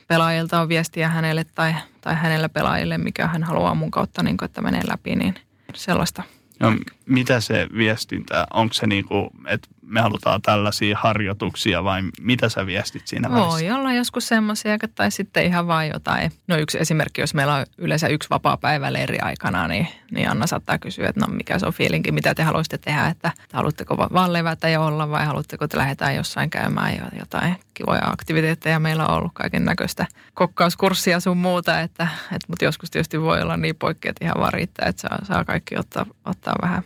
[0.08, 4.46] pelaajilta on viestiä hänelle tai, tai hänellä pelaajille, mikä hän haluaa mun kautta, niin kuin,
[4.46, 5.36] että menee läpi, niin
[5.74, 6.24] sellaista.
[6.60, 6.76] No,
[7.08, 12.66] mitä se viestintä, onko se niin kuin, että me halutaan tällaisia harjoituksia vai mitä sä
[12.66, 13.50] viestit siinä välissä?
[13.50, 16.32] Voi olla joskus semmoisia, tai sitten ihan vain jotain.
[16.48, 20.48] No yksi esimerkki, jos meillä on yleensä yksi vapaa päivä leiri aikana, niin, niin Anna
[20.48, 24.10] saattaa kysyä, että no mikä se on fiilinki, mitä te haluaisitte tehdä, että haluatteko va-
[24.14, 28.80] vaan levätä ja olla vai haluatteko, että lähdetään jossain käymään jotain kivoja aktiviteetteja.
[28.80, 33.58] Meillä on ollut kaiken näköistä kokkauskurssia sun muuta, että, että, mutta joskus tietysti voi olla
[33.58, 36.84] niin poikki, että ihan vaan riittää, että saa, saa kaikki ottaa, ottaa vähän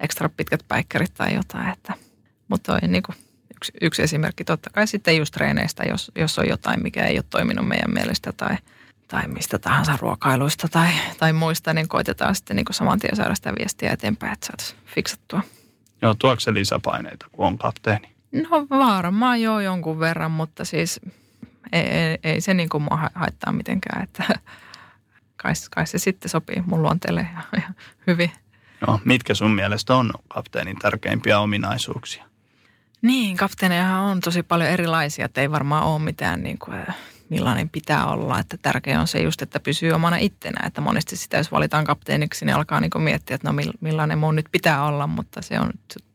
[0.00, 1.94] ekstra pitkät päikkärit tai jotain, että
[2.48, 3.16] mutta toi niin kuin
[3.56, 7.24] yksi, yksi esimerkki totta kai sitten just treeneistä, jos, jos on jotain, mikä ei ole
[7.30, 8.56] toiminut meidän mielestä tai,
[9.08, 13.52] tai mistä tahansa ruokailuista tai, tai muista, niin koitetaan sitten niin saman tien saada sitä
[13.58, 15.42] viestiä eteenpäin, että saataisiin fiksattua.
[16.02, 18.14] Joo, tuoko se lisäpaineita, kun on kapteeni?
[18.32, 21.00] No varmaan joo jonkun verran, mutta siis
[21.72, 24.24] ei, ei, ei se niin kuin mua ha- haittaa mitenkään, että
[25.42, 27.74] kai, kai se sitten sopii mun luonteelle ja, ja
[28.06, 28.30] hyvin.
[28.86, 32.24] Joo, mitkä sun mielestä on kapteenin tärkeimpiä ominaisuuksia?
[33.02, 36.94] Niin, kapteenejahan on tosi paljon erilaisia, että ei varmaan ole mitään niin kuin, eh,
[37.28, 38.38] millainen pitää olla.
[38.38, 40.66] Että tärkeää on se just, että pysyy omana ittenä.
[40.66, 44.18] Että monesti sitä, jos valitaan kapteeniksi, niin alkaa niin kuin miettiä, että no mill- millainen
[44.18, 45.06] mun nyt pitää olla.
[45.06, 45.70] Mutta se on,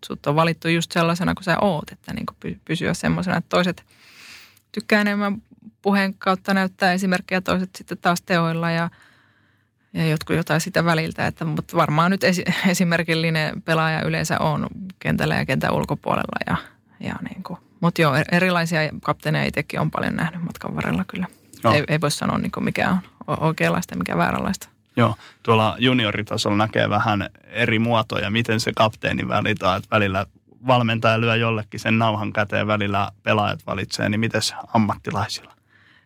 [0.05, 3.49] sut- on valittu just sellaisena kuin sä oot, että niin kuin py- pysyä semmoisena, että
[3.49, 3.85] toiset
[4.71, 5.41] tykkää enemmän
[5.81, 8.89] puheen kautta näyttää esimerkkejä, toiset sitten taas teoilla ja
[9.93, 14.67] ja jotkut jotain sitä väliltä, että, mutta varmaan nyt esi- esimerkillinen pelaaja yleensä on
[14.99, 16.39] kentällä ja kentän ulkopuolella.
[16.47, 16.57] Ja,
[16.99, 17.59] ja niin kuin.
[17.79, 21.27] Mutta joo, er- erilaisia kapteeneja itsekin on paljon nähnyt matkan varrella kyllä.
[21.63, 21.73] Joo.
[21.73, 22.99] Ei, ei voi sanoa niin kuin mikä on
[23.39, 24.69] oikeanlaista ja mikä vääränlaista.
[24.95, 30.25] Joo, tuolla junioritasolla näkee vähän eri muotoja, miten se kapteeni valitaan, että välillä
[30.67, 34.41] valmentaja lyö jollekin sen nauhan käteen, välillä pelaajat valitsee, niin miten
[34.73, 35.58] ammattilaisilla?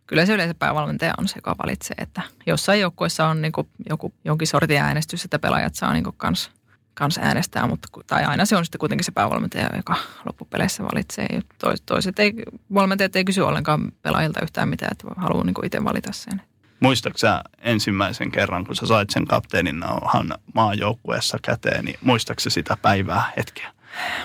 [0.07, 4.13] Kyllä se yleensä päävalmentaja on se, joka valitsee, että jossain joukkueessa on niin kuin joku,
[4.25, 6.51] jonkin sortin äänestys, että pelaajat saa niin kuin kans,
[6.93, 11.25] kans äänestää, mutta tai aina se on sitten kuitenkin se päävalmentaja, joka loppupeleissä valitsee.
[11.33, 12.33] Ja Tois, toiset ei,
[12.73, 16.41] valmentajat ei kysy ollenkaan pelaajilta yhtään mitään, että haluaa niin itse valita sen.
[16.79, 22.77] Muistatko sä ensimmäisen kerran, kun sä sait sen kapteenin nauhan maajoukkueessa käteen, niin muistatko sitä
[22.81, 23.72] päivää hetkeä?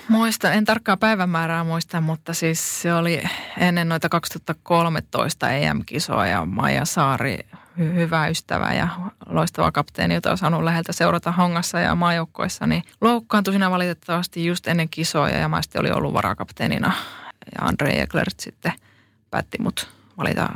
[0.09, 3.23] Muistan, en tarkkaa päivämäärää muista, mutta siis se oli
[3.59, 8.89] ennen noita 2013 EM-kisoa ja Maija Saari, hy- hyvä ystävä ja
[9.27, 14.67] loistava kapteeni, jota on saanut läheltä seurata hongassa ja maajoukkoissa, niin loukkaantui siinä valitettavasti just
[14.67, 16.93] ennen kisoja ja mä sitten olin ollut varakapteenina.
[17.55, 18.73] Ja Andre Eklert sitten
[19.31, 20.49] päätti mut valita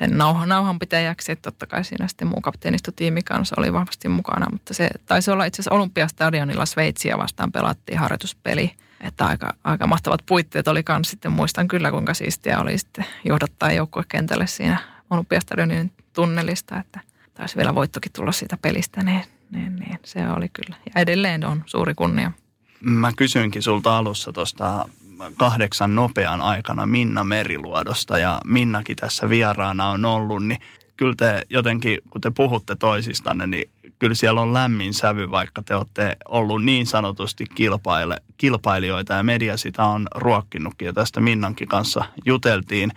[0.00, 4.74] sen nauhan, nauhanpitäjäksi, että totta kai siinä sitten muu kapteenistotiimi kanssa oli vahvasti mukana, mutta
[4.74, 10.68] se taisi olla itse asiassa Olympiastadionilla Sveitsiä vastaan pelattiin harjoituspeli, että aika, aika mahtavat puitteet
[10.68, 14.78] oli kanssa sitten, muistan kyllä kuinka siistiä oli sitten johdattaa joukkuekentälle siinä
[15.10, 17.00] Olympiastadionin tunnelista, että
[17.34, 20.76] taisi vielä voittokin tulla siitä pelistä, niin, niin, niin se oli kyllä.
[20.94, 22.32] Ja edelleen on suuri kunnia.
[22.80, 24.88] Mä kysyinkin sulta alussa tuosta
[25.36, 30.60] kahdeksan nopean aikana Minna Meriluodosta ja Minnakin tässä vieraana on ollut, niin
[30.96, 35.74] kyllä te jotenkin, kun te puhutte toisistanne, niin kyllä siellä on lämmin sävy, vaikka te
[35.74, 42.04] olette ollut niin sanotusti kilpaile, kilpailijoita ja media sitä on ruokkinutkin ja tästä Minnankin kanssa
[42.24, 42.92] juteltiin,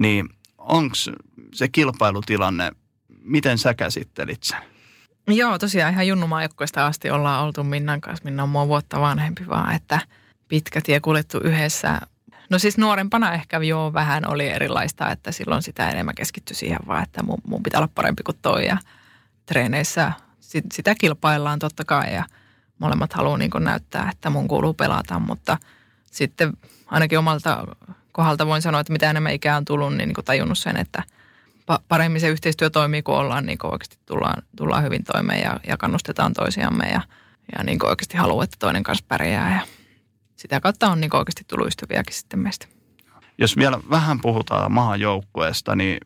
[0.00, 0.94] niin onko
[1.52, 2.72] se kilpailutilanne,
[3.22, 4.58] miten sä käsittelit sen?
[5.26, 8.24] Joo, tosiaan ihan junnumaajoukkoista asti ollaan oltu Minnan kanssa.
[8.24, 10.00] Minna on mua vuotta vanhempi vaan, että
[10.48, 12.00] pitkä tie kuljettu yhdessä.
[12.50, 17.02] No siis nuorempana ehkä jo vähän oli erilaista, että silloin sitä enemmän keskittyi siihen vaan,
[17.02, 18.66] että mun, mun pitää olla parempi kuin toi.
[18.66, 18.76] Ja
[19.46, 22.24] treeneissä sit, sitä kilpaillaan totta kai ja
[22.78, 25.58] molemmat haluaa niin näyttää, että mun kuuluu pelata, mutta
[26.04, 26.52] sitten
[26.86, 27.64] ainakin omalta
[28.12, 31.02] kohdalta voin sanoa, että mitä enemmän ikää on tullut, niin, niin tajunnut sen, että–
[31.88, 36.32] paremmin se yhteistyö toimii, kun ollaan niin oikeasti tullaan, tullaan hyvin toimeen ja, ja kannustetaan
[36.32, 37.00] toisiamme ja,
[37.58, 39.54] ja niin oikeasti haluaa, että toinen kanssa pärjää.
[39.54, 39.60] Ja
[40.44, 42.66] sitä kautta on niin oikeasti tullut ystäviäkin sitten meistä.
[43.38, 45.98] Jos vielä vähän puhutaan maajoukkueesta, niin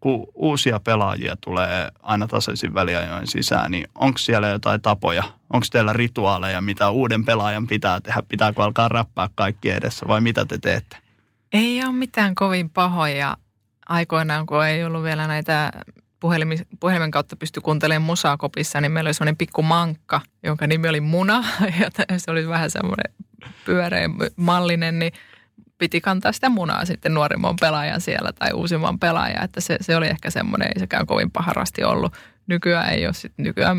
[0.00, 5.22] kun uusia pelaajia tulee aina tasaisin väliajoin sisään, niin onko siellä jotain tapoja?
[5.52, 8.22] Onko teillä rituaaleja, mitä uuden pelaajan pitää tehdä?
[8.28, 10.96] Pitääkö alkaa räppää kaikki edessä vai mitä te teette?
[11.52, 13.36] Ei ole mitään kovin pahoja
[13.88, 15.72] aikoinaan, kun ei ollut vielä näitä
[16.80, 21.00] puhelimen kautta pysty kuuntelemaan musaa kopissa, niin meillä oli semmoinen pikku mankka, jonka nimi oli
[21.00, 21.44] Muna.
[21.80, 23.14] Ja se oli vähän semmoinen
[23.64, 25.12] pyöreä mallinen, niin
[25.78, 29.44] piti kantaa sitä munaa sitten nuorimman pelaajan siellä tai uusimman pelaajan.
[29.44, 32.12] Että se, se oli ehkä semmoinen, ei sekään kovin paharasti ollut.
[32.46, 33.76] Nykyään ei ole sitten, nykyään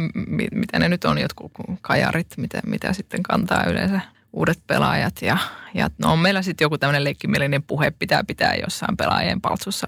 [0.52, 4.02] mitä ne nyt on, jotkut kajarit, mitä, mitä sitten kantaa yleensä
[4.34, 5.21] uudet pelaajat.
[5.21, 5.38] Ja,
[5.74, 9.88] ja no on meillä sitten joku tämmöinen leikkimielinen puhe pitää pitää jossain pelaajien paltsussa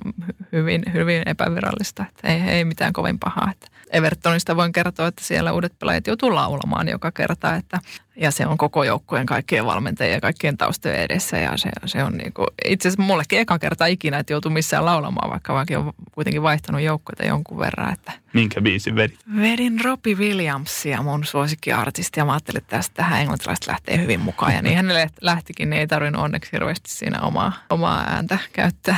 [0.52, 2.06] hyvin, hyvin epävirallista.
[2.10, 3.52] Että ei, ei mitään kovin pahaa.
[3.52, 7.80] Että Evertonista voin kertoa, että siellä uudet pelaajat joutuu laulamaan joka kerta, että
[8.16, 12.18] ja se on koko joukkueen kaikkien valmentajien ja kaikkien taustojen edessä ja se, se on
[12.18, 15.94] niin kuin, itse asiassa mullekin eka kerta ikinä, että joutuu missään laulamaan, vaikka vaikka on
[16.12, 17.94] kuitenkin vaihtanut joukkueita jonkun verran.
[17.94, 19.20] Että Minkä biisin vedit?
[19.42, 24.54] Vedin Robbie Williamsia, mun suosikkiartisti ja mä ajattelin, että tästä tähän englantilaiset lähtee hyvin mukaan
[24.54, 28.98] ja niin hänelle lähtikin, niin ei tarvinnut onneksi hirveästi siinä omaa, omaa ääntä käyttää.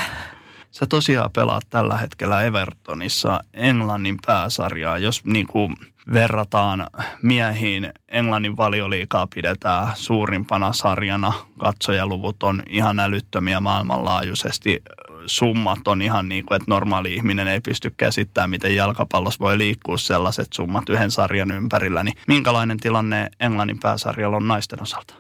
[0.76, 4.98] Sä tosiaan pelaat tällä hetkellä Evertonissa Englannin pääsarjaa.
[4.98, 5.76] Jos niin kuin
[6.14, 6.88] verrataan
[7.22, 11.34] miehiin, Englannin valioliikaa pidetään suurimpana sarjana.
[11.58, 14.84] Katsojaluvut on ihan älyttömiä maailmanlaajuisesti.
[15.26, 19.98] Summat on ihan niin kuin, että normaali ihminen ei pysty käsittämään, miten jalkapallossa voi liikkua
[19.98, 22.04] sellaiset summat yhden sarjan ympärillä.
[22.04, 25.14] Niin minkälainen tilanne Englannin pääsarjalla on naisten osalta?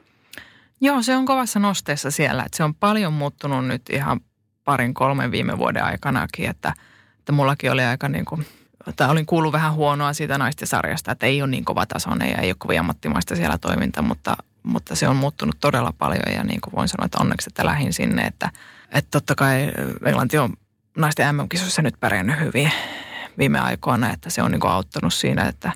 [0.81, 2.43] Joo, se on kovassa nosteessa siellä.
[2.43, 4.19] Että se on paljon muuttunut nyt ihan
[4.65, 6.73] parin kolmen viime vuoden aikanakin, että,
[7.19, 8.45] että mullakin oli aika niin kuin,
[8.87, 12.37] että olin kuullut vähän huonoa siitä naisten sarjasta, että ei ole niin kova tasoinen ja
[12.37, 16.61] ei ole kovin ammattimaista siellä toiminta, mutta, mutta se on muuttunut todella paljon ja niin
[16.61, 18.49] kuin voin sanoa, että onneksi, että lähin sinne, että,
[18.91, 19.71] että totta kai
[20.05, 20.53] Englanti on
[20.97, 22.71] naisten MM-kisossa nyt pärjännyt hyvin
[23.37, 25.71] viime aikoina, että se on niin kuin auttanut siinä, että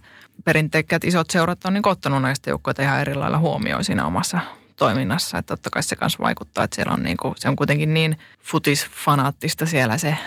[0.45, 4.39] perinteikkäät isot seurat on niin ottanut näistä joukkoita ihan eri lailla huomioon siinä omassa
[4.80, 5.38] toiminnassa.
[5.38, 8.18] Että totta kai se myös vaikuttaa, että siellä on niin kuin, se on kuitenkin niin
[8.42, 10.18] futisfanaattista siellä se,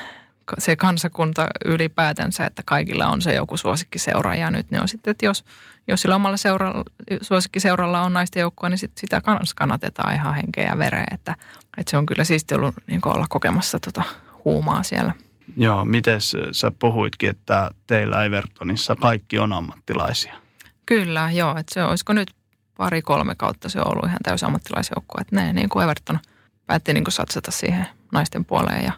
[0.58, 4.34] se kansakunta ylipäätänsä, että kaikilla on se joku suosikkiseura.
[4.34, 5.44] Ja nyt ne on sitten, että jos,
[5.88, 6.84] jos sillä omalla seuralla,
[7.20, 11.06] suosikkiseuralla on naisten joukkoa, niin sit sitä kans kannatetaan ihan henkeä ja vereä.
[11.10, 11.36] Että,
[11.78, 14.02] että se on kyllä siisti ollut niin olla kokemassa tota
[14.44, 15.12] huumaa siellä.
[15.56, 16.20] Joo, miten
[16.52, 20.34] sä puhuitkin, että teillä Evertonissa kaikki on ammattilaisia?
[20.86, 21.50] Kyllä, joo.
[21.50, 22.30] Että se olisiko nyt
[22.76, 25.20] pari-kolme kautta se on ollut ihan täysin ammattilaisjoukkue.
[25.20, 26.18] Että ne niin kuin Everton
[26.66, 28.92] päätti niin kuin satsata siihen naisten puoleen ja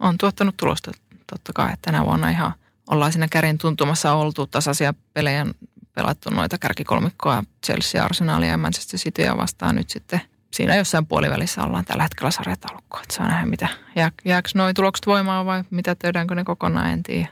[0.00, 0.90] on tuottanut tulosta
[1.32, 1.72] totta kai.
[1.72, 2.52] Että tänä vuonna ihan
[2.90, 5.46] ollaan siinä kärin tuntumassa oltu tasaisia pelejä
[5.94, 11.84] pelattu noita kärkikolmikkoa Chelsea, Arsenalia ja Manchester Cityä vastaan nyt sitten siinä jossain puolivälissä ollaan
[11.84, 13.00] tällä hetkellä sarjataulukkoa.
[13.02, 17.02] Että saa nähdä, mitä, jää, jääkö noin tulokset voimaan vai mitä tehdäänkö ne kokonaan, en
[17.02, 17.28] tiedä.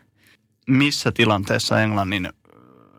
[0.66, 2.28] Missä tilanteessa Englannin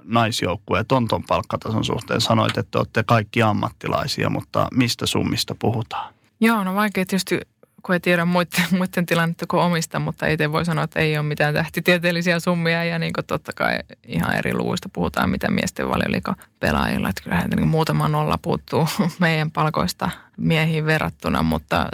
[0.08, 2.22] naisjoukkueet on tuon palkkatason suhteen?
[2.22, 6.14] Sanoit, että olette kaikki ammattilaisia, mutta mistä summista puhutaan?
[6.40, 7.40] Joo, no vaikea tietysti,
[7.84, 11.26] kun ei tiedä muiden, muiden tilannetta kuin omista, mutta itse voi sanoa, että ei ole
[11.26, 17.10] mitään tähtitieteellisiä summia ja niin totta kai ihan eri luvuista puhutaan, mitä miesten valioliiko pelaajilla.
[17.10, 18.88] Että kyllähän niin muutama nolla puuttuu
[19.20, 21.88] meidän palkoista miehiin verrattuna, mutta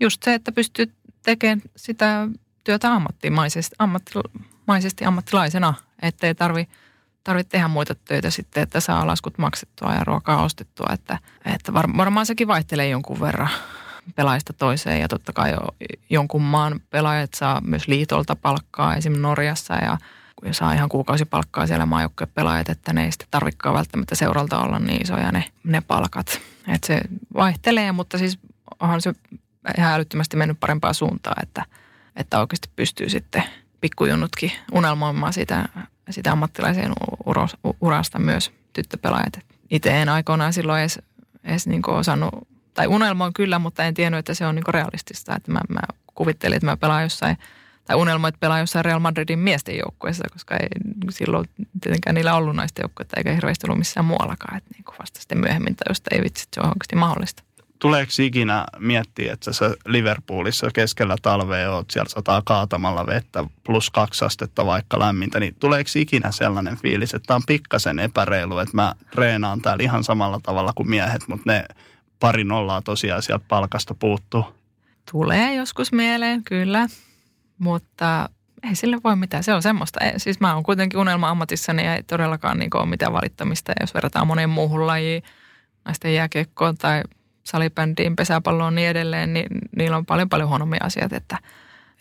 [0.00, 2.28] just se, että pystyy tekemään sitä
[2.64, 6.74] työtä ammattimaisesti, ammattimaisesti ammattilaisena, ettei tarvitse
[7.26, 10.86] tarvitse tehdä muita töitä sitten, että saa laskut maksettua ja ruokaa ostettua.
[10.92, 11.18] Että,
[11.54, 13.48] että var, varmaan sekin vaihtelee jonkun verran
[14.14, 15.58] pelaajista toiseen ja totta kai jo,
[16.10, 19.98] jonkun maan pelaajat saa myös liitolta palkkaa esimerkiksi Norjassa ja
[20.50, 25.02] saa ihan kuukausipalkkaa siellä maajoukkojen pelaajat, että ne ei sitten tarvitsekaan välttämättä seuralta olla niin
[25.02, 26.40] isoja ne, ne palkat.
[26.68, 27.00] Että se
[27.34, 28.38] vaihtelee, mutta siis
[28.80, 29.12] onhan se
[29.78, 31.64] ihan älyttömästi mennyt parempaa suuntaan, että,
[32.16, 33.42] että oikeasti pystyy sitten
[33.80, 35.68] pikkujunnutkin unelmoimaan sitä,
[36.10, 36.92] sitä ammattilaisen
[37.80, 39.38] urasta myös tyttöpelaajat.
[39.70, 41.00] Itse en aikoinaan silloin edes,
[41.44, 45.36] edes niin osannut, tai unelmoin kyllä, mutta en tiennyt, että se on niin realistista.
[45.36, 45.80] Että mä, mä
[46.14, 47.36] kuvittelin, että mä pelaan jossain,
[47.84, 50.68] tai unelmoin, että pelaan jossain Real Madridin miesten joukkueessa, koska ei
[51.10, 51.48] silloin
[51.80, 54.56] tietenkään niillä ollut naisten joukkuetta eikä hirveästi ollut missään muuallakaan.
[54.56, 57.42] Että niin vasta sitten myöhemmin tajusta ei vitsi, se on oikeasti mahdollista
[57.78, 64.24] tuleeko ikinä miettiä, että sä Liverpoolissa keskellä talvea oot, siellä sataa kaatamalla vettä plus kaksi
[64.24, 68.94] astetta vaikka lämmintä, niin tuleeko ikinä sellainen fiilis, että tämä on pikkasen epäreilu, että mä
[69.10, 71.64] treenaan täällä ihan samalla tavalla kuin miehet, mutta ne
[72.20, 74.44] pari nollaa tosiaan sieltä palkasta puuttuu?
[75.12, 76.86] Tulee joskus mieleen, kyllä,
[77.58, 78.28] mutta
[78.68, 79.44] ei sille voi mitään.
[79.44, 80.00] Se on semmoista.
[80.16, 83.72] Siis mä oon kuitenkin unelma ammatissani ja ei todellakaan niin ole mitään valittamista.
[83.80, 85.22] Jos verrataan moneen muuhun lajiin,
[85.84, 87.02] naisten jääkiekkoon tai
[87.46, 91.38] salibändiin, pesäpalloon niin edelleen, niin niillä on paljon paljon huonommia asiat, että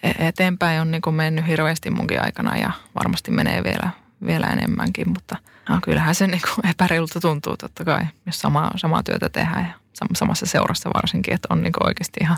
[0.03, 3.89] e- eteenpäin on niin kuin mennyt hirveästi munkin aikana ja varmasti menee vielä,
[4.25, 5.38] vielä enemmänkin, mutta
[5.69, 9.73] no, kyllähän se niin kuin epäreilulta tuntuu totta kai, jos sama, samaa työtä tehdään ja
[10.13, 12.38] samassa seurassa varsinkin, että on niin kuin oikeasti ihan,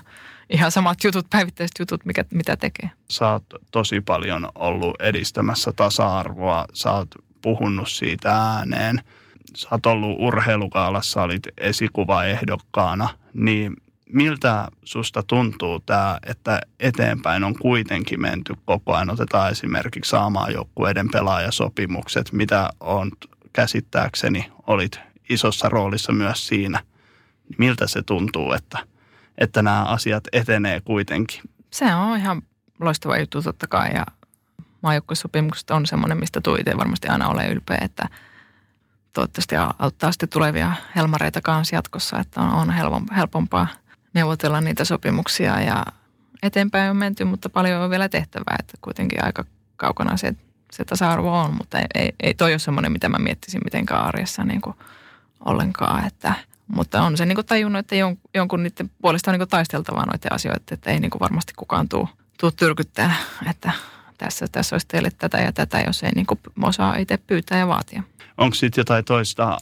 [0.50, 2.90] ihan samat jutut, päivittäiset jutut, mikä, mitä tekee.
[3.10, 7.10] Sä oot tosi paljon ollut edistämässä tasa-arvoa, sä oot
[7.42, 9.02] puhunut siitä ääneen–
[9.56, 13.74] sä oot ollut urheilukaalassa, olit esikuvaehdokkaana, niin
[14.14, 19.10] miltä susta tuntuu tämä, että eteenpäin on kuitenkin menty koko ajan?
[19.10, 23.12] Otetaan esimerkiksi saamaan joukkueiden pelaajasopimukset, mitä on
[23.54, 26.80] käsittääkseni olit isossa roolissa myös siinä.
[27.58, 28.80] Miltä se tuntuu, että,
[29.38, 31.42] että nämä asiat etenee kuitenkin?
[31.72, 32.42] Se on ihan
[32.80, 34.06] loistava juttu totta kai ja
[34.82, 38.10] maajoukkuesopimukset on semmoinen, mistä tuite varmasti aina ole ylpeä, että–
[39.18, 42.74] toivottavasti auttaa sitten tulevia helmareita kanssa jatkossa, että on,
[43.16, 43.68] helpompaa
[44.14, 45.86] neuvotella niitä sopimuksia ja
[46.44, 50.36] eteenpäin on menty, mutta paljon on vielä tehtävää, että kuitenkin aika kaukana se,
[50.72, 54.44] se tasa-arvo on, mutta ei, ei, ei toi ole semmoinen, mitä mä miettisin mitenkään arjessa
[54.44, 54.76] niin kuin
[55.46, 56.34] ollenkaan, että
[56.68, 60.34] mutta on se niin kuin tajunnut, että jon, jonkun niiden puolesta on niin taisteltavaa noiden
[60.34, 63.16] asioita, että ei niin kuin varmasti kukaan tuu, tuu tyrkyttää,
[63.50, 63.72] että
[64.18, 67.68] tässä, tässä olisi teille tätä ja tätä, jos ei niin kuin osaa itse pyytää ja
[67.68, 68.04] vaatia
[68.38, 69.58] onko sitten jotain toista, äh,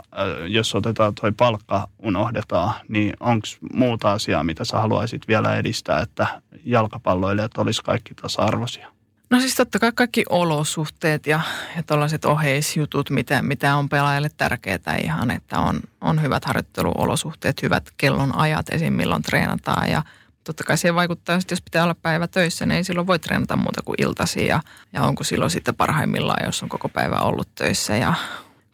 [0.47, 6.41] jos otetaan toi palkka unohdetaan, niin onko muuta asiaa, mitä sä haluaisit vielä edistää, että
[6.65, 8.95] jalkapalloilijat olisi kaikki tasa-arvoisia?
[9.29, 11.39] No siis totta kai kaikki olosuhteet ja,
[11.75, 17.89] ja tällaiset oheisjutut, mitä, mitä on pelaajalle tärkeää ihan, että on, on hyvät harjoitteluolosuhteet, hyvät
[17.97, 18.93] kellon ajat esim.
[18.93, 20.03] milloin treenataan ja
[20.43, 23.55] totta kai siihen vaikuttaa, että jos pitää olla päivä töissä, niin ei silloin voi treenata
[23.55, 24.61] muuta kuin iltasi ja,
[24.93, 28.13] ja onko silloin sitten parhaimmillaan, jos on koko päivä ollut töissä ja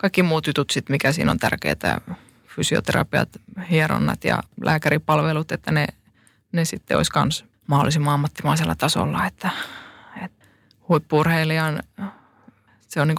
[0.02, 2.02] kaikki muut jutut sitten, mikä siinä on tärkeää,
[2.48, 3.30] fysioterapiat,
[3.70, 5.88] hieronnat ja lääkäripalvelut, että ne,
[6.52, 9.50] ne sitten olisi myös mahdollisimman ammattimaisella tasolla, että,
[10.24, 10.46] että
[10.90, 11.84] huippurheilijan
[12.88, 13.18] se on niin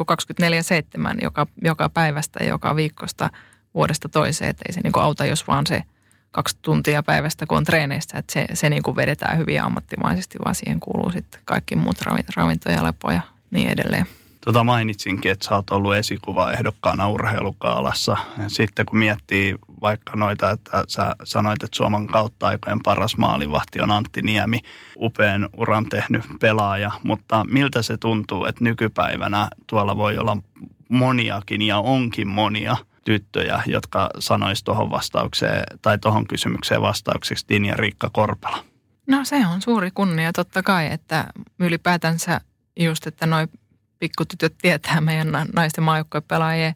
[1.18, 3.30] 24-7 joka, joka päivästä, joka viikosta,
[3.74, 5.82] vuodesta toiseen, että ei se niin auta, jos vaan se
[6.30, 10.80] kaksi tuntia päivästä, kun on treeneissä, että se, se niin vedetään hyvin ammattimaisesti, vaan siihen
[10.80, 12.02] kuuluu sitten kaikki muut
[12.36, 14.06] ravinto ja lepo ja niin edelleen.
[14.44, 18.16] Tota mainitsinkin, että sä oot ollut esikuva ehdokkaana urheilukaalassa.
[18.48, 23.90] Sitten kun miettii vaikka noita, että sä sanoit, että Suomen kautta aikojen paras maalivahti on
[23.90, 24.60] Antti Niemi,
[24.96, 30.36] upean uran tehnyt pelaaja, mutta miltä se tuntuu, että nykypäivänä tuolla voi olla
[30.88, 37.76] moniakin ja onkin monia tyttöjä, jotka sanois tuohon vastaukseen tai tuohon kysymykseen vastaukseksi Din ja
[37.76, 38.64] Riikka Korpela?
[39.06, 41.26] No se on suuri kunnia totta kai, että
[41.58, 42.40] ylipäätänsä
[42.80, 43.48] just, että noin
[44.02, 46.74] pikkutytöt tietää meidän naisten maajoukkuepelaajien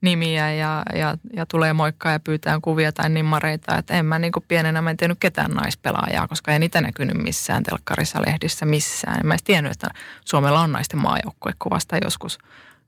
[0.00, 3.76] nimiä ja, ja, ja tulee moikkaa ja pyytää kuvia tai nimmareita.
[3.76, 7.22] Että en mä niin kuin pienenä mä en tiennyt ketään naispelaajaa, koska ei niitä näkynyt
[7.22, 9.20] missään telkkarissa, lehdissä, missään.
[9.20, 9.88] En mä edes tiennyt, että
[10.24, 12.38] Suomella on naisten maajoukkue kuvasta joskus,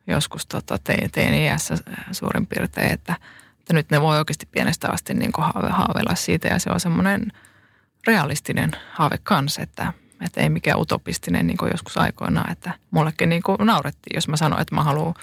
[0.06, 0.78] joskus tota,
[1.12, 1.74] tein, iässä
[2.12, 3.14] suurin piirtein, että,
[3.60, 6.80] että nyt ne voi oikeasti pienestä asti niin kuin haave, haaveilla siitä ja se on
[6.80, 7.32] semmoinen
[8.06, 13.42] realistinen haave kanssa, että että ei mikään utopistinen niin kuin joskus aikoinaan, että mullekin niin
[13.42, 15.14] kuin naurettiin, jos mä sanoin, että mä haluan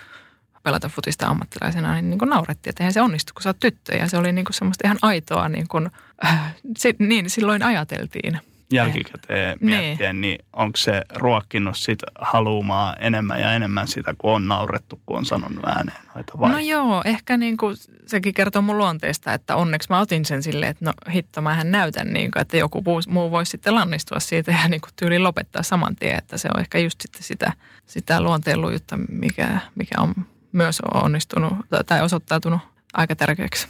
[0.63, 3.95] pelata futista ammattilaisena, niin, niin kuin naurettiin, että eihän se onnistu, kun sä oot tyttö.
[3.95, 5.91] Ja se oli niin kuin semmoista ihan aitoa, niin, kuin,
[6.25, 8.39] äh, se, niin silloin ajateltiin
[8.71, 14.47] jälkikäteen miettien, niin, niin onko se ruokkinut sit haluumaa enemmän ja enemmän sitä, kun on
[14.47, 16.51] naurettu, kun on sanonut ääneen noita vai?
[16.51, 20.69] No joo, ehkä niin kuin sekin kertoo mun luonteesta, että onneksi mä otin sen silleen,
[20.69, 24.67] että no hitto, mähän näytän niin kuin, että joku muu voisi sitten lannistua siitä ja
[24.67, 27.53] niin kuin tyyli lopettaa saman tien, että se on ehkä just sitten sitä,
[27.85, 28.59] sitä luonteen
[29.09, 30.13] mikä, mikä on
[30.51, 31.53] myös onnistunut
[31.85, 32.61] tai osoittautunut
[32.93, 33.67] aika tärkeäksi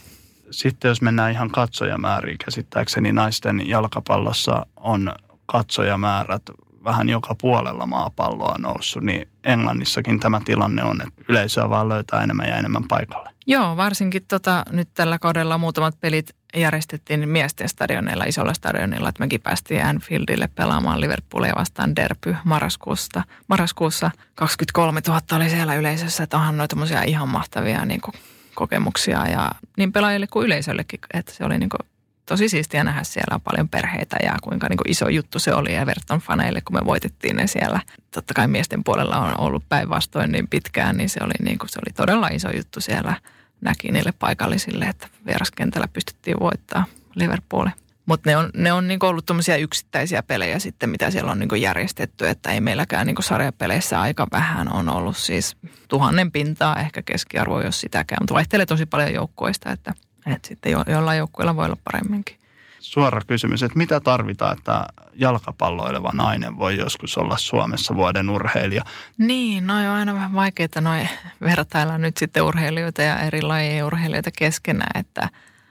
[0.50, 5.12] Sitten jos mennään ihan katsojamääriin, käsittääkseni naisten jalkapallossa on
[5.46, 6.42] katsojamäärät
[6.84, 12.48] vähän joka puolella maapalloa noussut, niin Englannissakin tämä tilanne on, että yleisöä vaan löytää enemmän
[12.48, 13.30] ja enemmän paikalle.
[13.46, 19.40] Joo, varsinkin tota, nyt tällä kaudella muutamat pelit järjestettiin miesten stadioneilla, isolla stadionilla, että mekin
[19.40, 23.22] päästiin Anfieldille pelaamaan Liverpoolia vastaan Derby marraskuussa.
[23.48, 26.76] Marraskuussa 23 000 oli siellä yleisössä, että onhan noita
[27.06, 28.14] ihan mahtavia niin kuin,
[28.58, 31.88] kokemuksia ja niin pelaajille kuin yleisöllekin, että se oli niin kuin,
[32.26, 36.18] tosi siistiä nähdä siellä paljon perheitä ja kuinka niin kuin iso juttu se oli Everton
[36.18, 37.80] faneille, kun me voitettiin ne siellä.
[38.10, 41.78] Totta kai miesten puolella on ollut päinvastoin niin pitkään, niin se oli, niin kuin, se
[41.78, 43.14] oli todella iso juttu siellä.
[43.60, 46.84] Näki niille paikallisille, että vieraskentällä pystyttiin voittaa
[47.14, 47.70] Liverpooli.
[48.08, 51.54] Mutta ne on, ne on niinku ollut tuommoisia yksittäisiä pelejä sitten, mitä siellä on niinku
[51.54, 55.56] järjestetty, että ei meilläkään niinku sarjapeleissä aika vähän on ollut siis
[55.88, 59.94] tuhannen pintaa ehkä keskiarvo, jos sitäkään, mutta vaihtelee tosi paljon joukkueista, että–
[60.34, 62.38] että sitten jo, jollain joukkueella voi olla paremminkin.
[62.80, 68.82] Suora kysymys, että mitä tarvitaan, että jalkapalloileva nainen voi joskus olla Suomessa vuoden urheilija?
[69.18, 71.08] Niin, no on aina vähän vaikeaa noin
[71.40, 75.28] vertailla nyt sitten urheilijoita ja eri lajien urheilijoita keskenään, että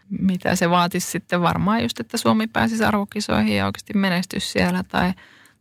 [0.10, 5.14] mitä se vaatisi sitten varmaan just, että Suomi pääsisi arvokisoihin ja oikeasti menestys siellä tai,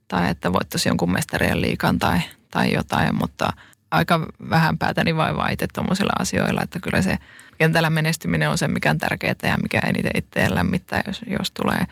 [0.09, 2.21] tai että voittaisi jonkun mestarien liikan tai,
[2.51, 3.53] tai jotain, mutta
[3.91, 7.19] aika vähän päätäni vaivaa itse tuommoisilla asioilla, että kyllä se
[7.59, 11.87] kentällä menestyminen on se, mikä on tärkeää ja mikä eniten itseään lämmittää, jos, jos tulee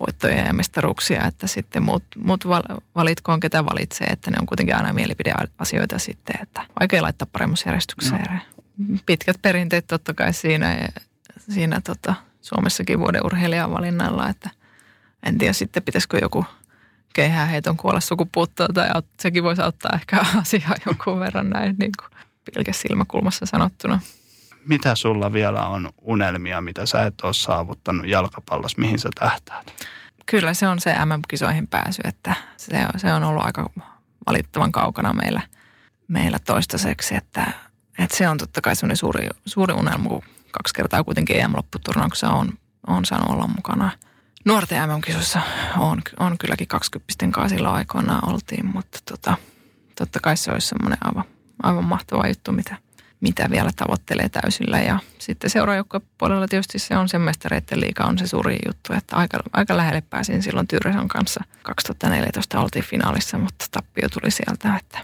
[0.00, 2.44] voittoja ja mestaruuksia, että sitten muut, muut
[2.94, 8.40] valitkoon, ketä valitsee, että ne on kuitenkin aina mielipideasioita sitten, että vaikea laittaa paremmassa järjestykseen.
[8.78, 8.98] No.
[9.06, 10.88] Pitkät perinteet totta kai siinä,
[11.54, 14.50] siinä tota, Suomessakin vuoden urheilijan valinnalla, että
[15.22, 16.44] en tiedä sitten pitäisikö joku
[17.14, 18.88] keihää heiton kuolla sukupuuttoa tai
[19.20, 22.20] sekin voisi auttaa ehkä asiaa jonkun verran näin niin kuin
[22.54, 24.00] pilkäs silmäkulmassa sanottuna
[24.66, 29.72] mitä sulla vielä on unelmia, mitä sä et ole saavuttanut jalkapallossa, mihin sä tähtäät?
[30.26, 33.70] Kyllä se on se MM-kisoihin pääsy, että se on, se on ollut aika
[34.26, 35.40] valittavan kaukana meillä,
[36.08, 37.52] meillä toistaiseksi, että,
[37.98, 42.52] että se on totta kai semmoinen suuri, suuri unelma, kun kaksi kertaa kuitenkin EM-lopputurnauksessa on,
[42.86, 43.90] on saanut olla mukana.
[44.44, 45.40] Nuorten MM-kisossa
[45.78, 49.36] on, on kylläkin 20 kanssa silloin aikoinaan oltiin, mutta tota,
[49.98, 51.24] totta kai se olisi semmoinen aivan,
[51.62, 52.76] aivan mahtava juttu, mitä–
[53.20, 54.80] mitä vielä tavoittelee täysillä.
[54.80, 59.16] Ja sitten seuraajoukkojen puolella tietysti se on sen mestareiden liiga on se suuri juttu, että
[59.16, 61.44] aika, aika lähelle pääsin silloin Tyreson kanssa.
[61.62, 64.98] 2014 oltiin finaalissa, mutta tappio tuli sieltä, että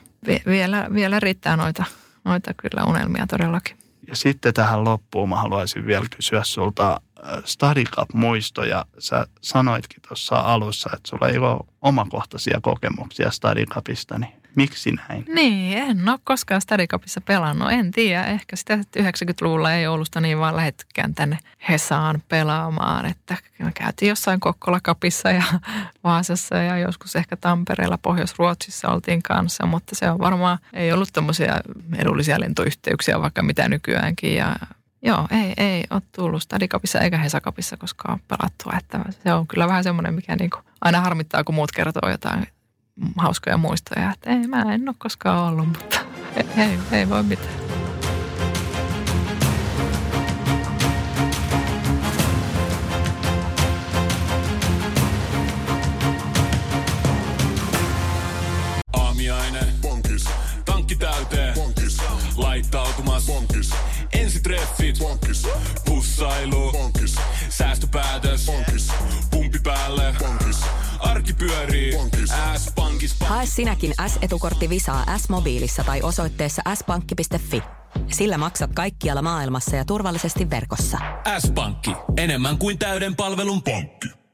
[0.46, 1.84] vielä, vielä riittää noita,
[2.24, 3.76] noita kyllä unelmia todellakin.
[4.08, 8.84] Ja sitten tähän loppuun mä haluaisin vielä kysyä sulta äh, Stadicap-muistoja.
[8.98, 15.24] Sä sanoitkin tuossa alussa, että sulla ei ole omakohtaisia kokemuksia Stadicapista, niin Miksi näin?
[15.34, 17.72] Niin, en ole koskaan Stadikapissa pelannut.
[17.72, 21.38] En tiedä, ehkä sitä 90-luvulla ei Oulusta niin vaan lähettykään tänne
[21.68, 23.06] Hesaan pelaamaan.
[23.06, 25.42] Että me käytiin jossain Kokkolakapissa ja
[26.04, 29.66] Vaasassa ja joskus ehkä Tampereella, Pohjois-Ruotsissa oltiin kanssa.
[29.66, 31.60] Mutta se on varmaan, ei ollut tämmöisiä
[31.96, 34.36] edullisia lentoyhteyksiä vaikka mitä nykyäänkin.
[34.36, 34.56] Ja
[35.02, 38.72] Joo, ei, ei ole tullut Stadikapissa eikä Hesakapissa koskaan pelattua.
[38.78, 42.46] Että se on kyllä vähän semmoinen, mikä niinku aina harmittaa, kun muut kertoo jotain
[43.16, 46.00] hauskoja muistoja, että ei, mä en ole koskaan ollut, mutta
[46.56, 47.54] ei, ei voi mitään.
[58.92, 59.66] Aamiainen.
[59.82, 60.24] Bonkis.
[60.64, 61.54] Tankki täyteen.
[61.54, 61.96] Bonkis.
[62.36, 63.26] Laittautumas.
[63.26, 63.70] Bonkis.
[64.12, 64.98] Ensitreffit.
[64.98, 65.46] Bonkis.
[65.84, 66.72] Pussailu.
[66.72, 67.14] Bonkis.
[67.48, 68.46] Säästöpäätös.
[68.46, 68.88] Bonkis.
[71.26, 71.92] Arki pyörii.
[72.56, 73.16] S-pankis.
[73.20, 77.62] Hae sinäkin S-etukortti Visaa S-mobiilissa tai osoitteessa s-pankki.fi.
[78.12, 80.98] Sillä maksat kaikkialla maailmassa ja turvallisesti verkossa.
[81.38, 81.90] S-pankki.
[82.16, 84.25] Enemmän kuin täyden palvelun pankki.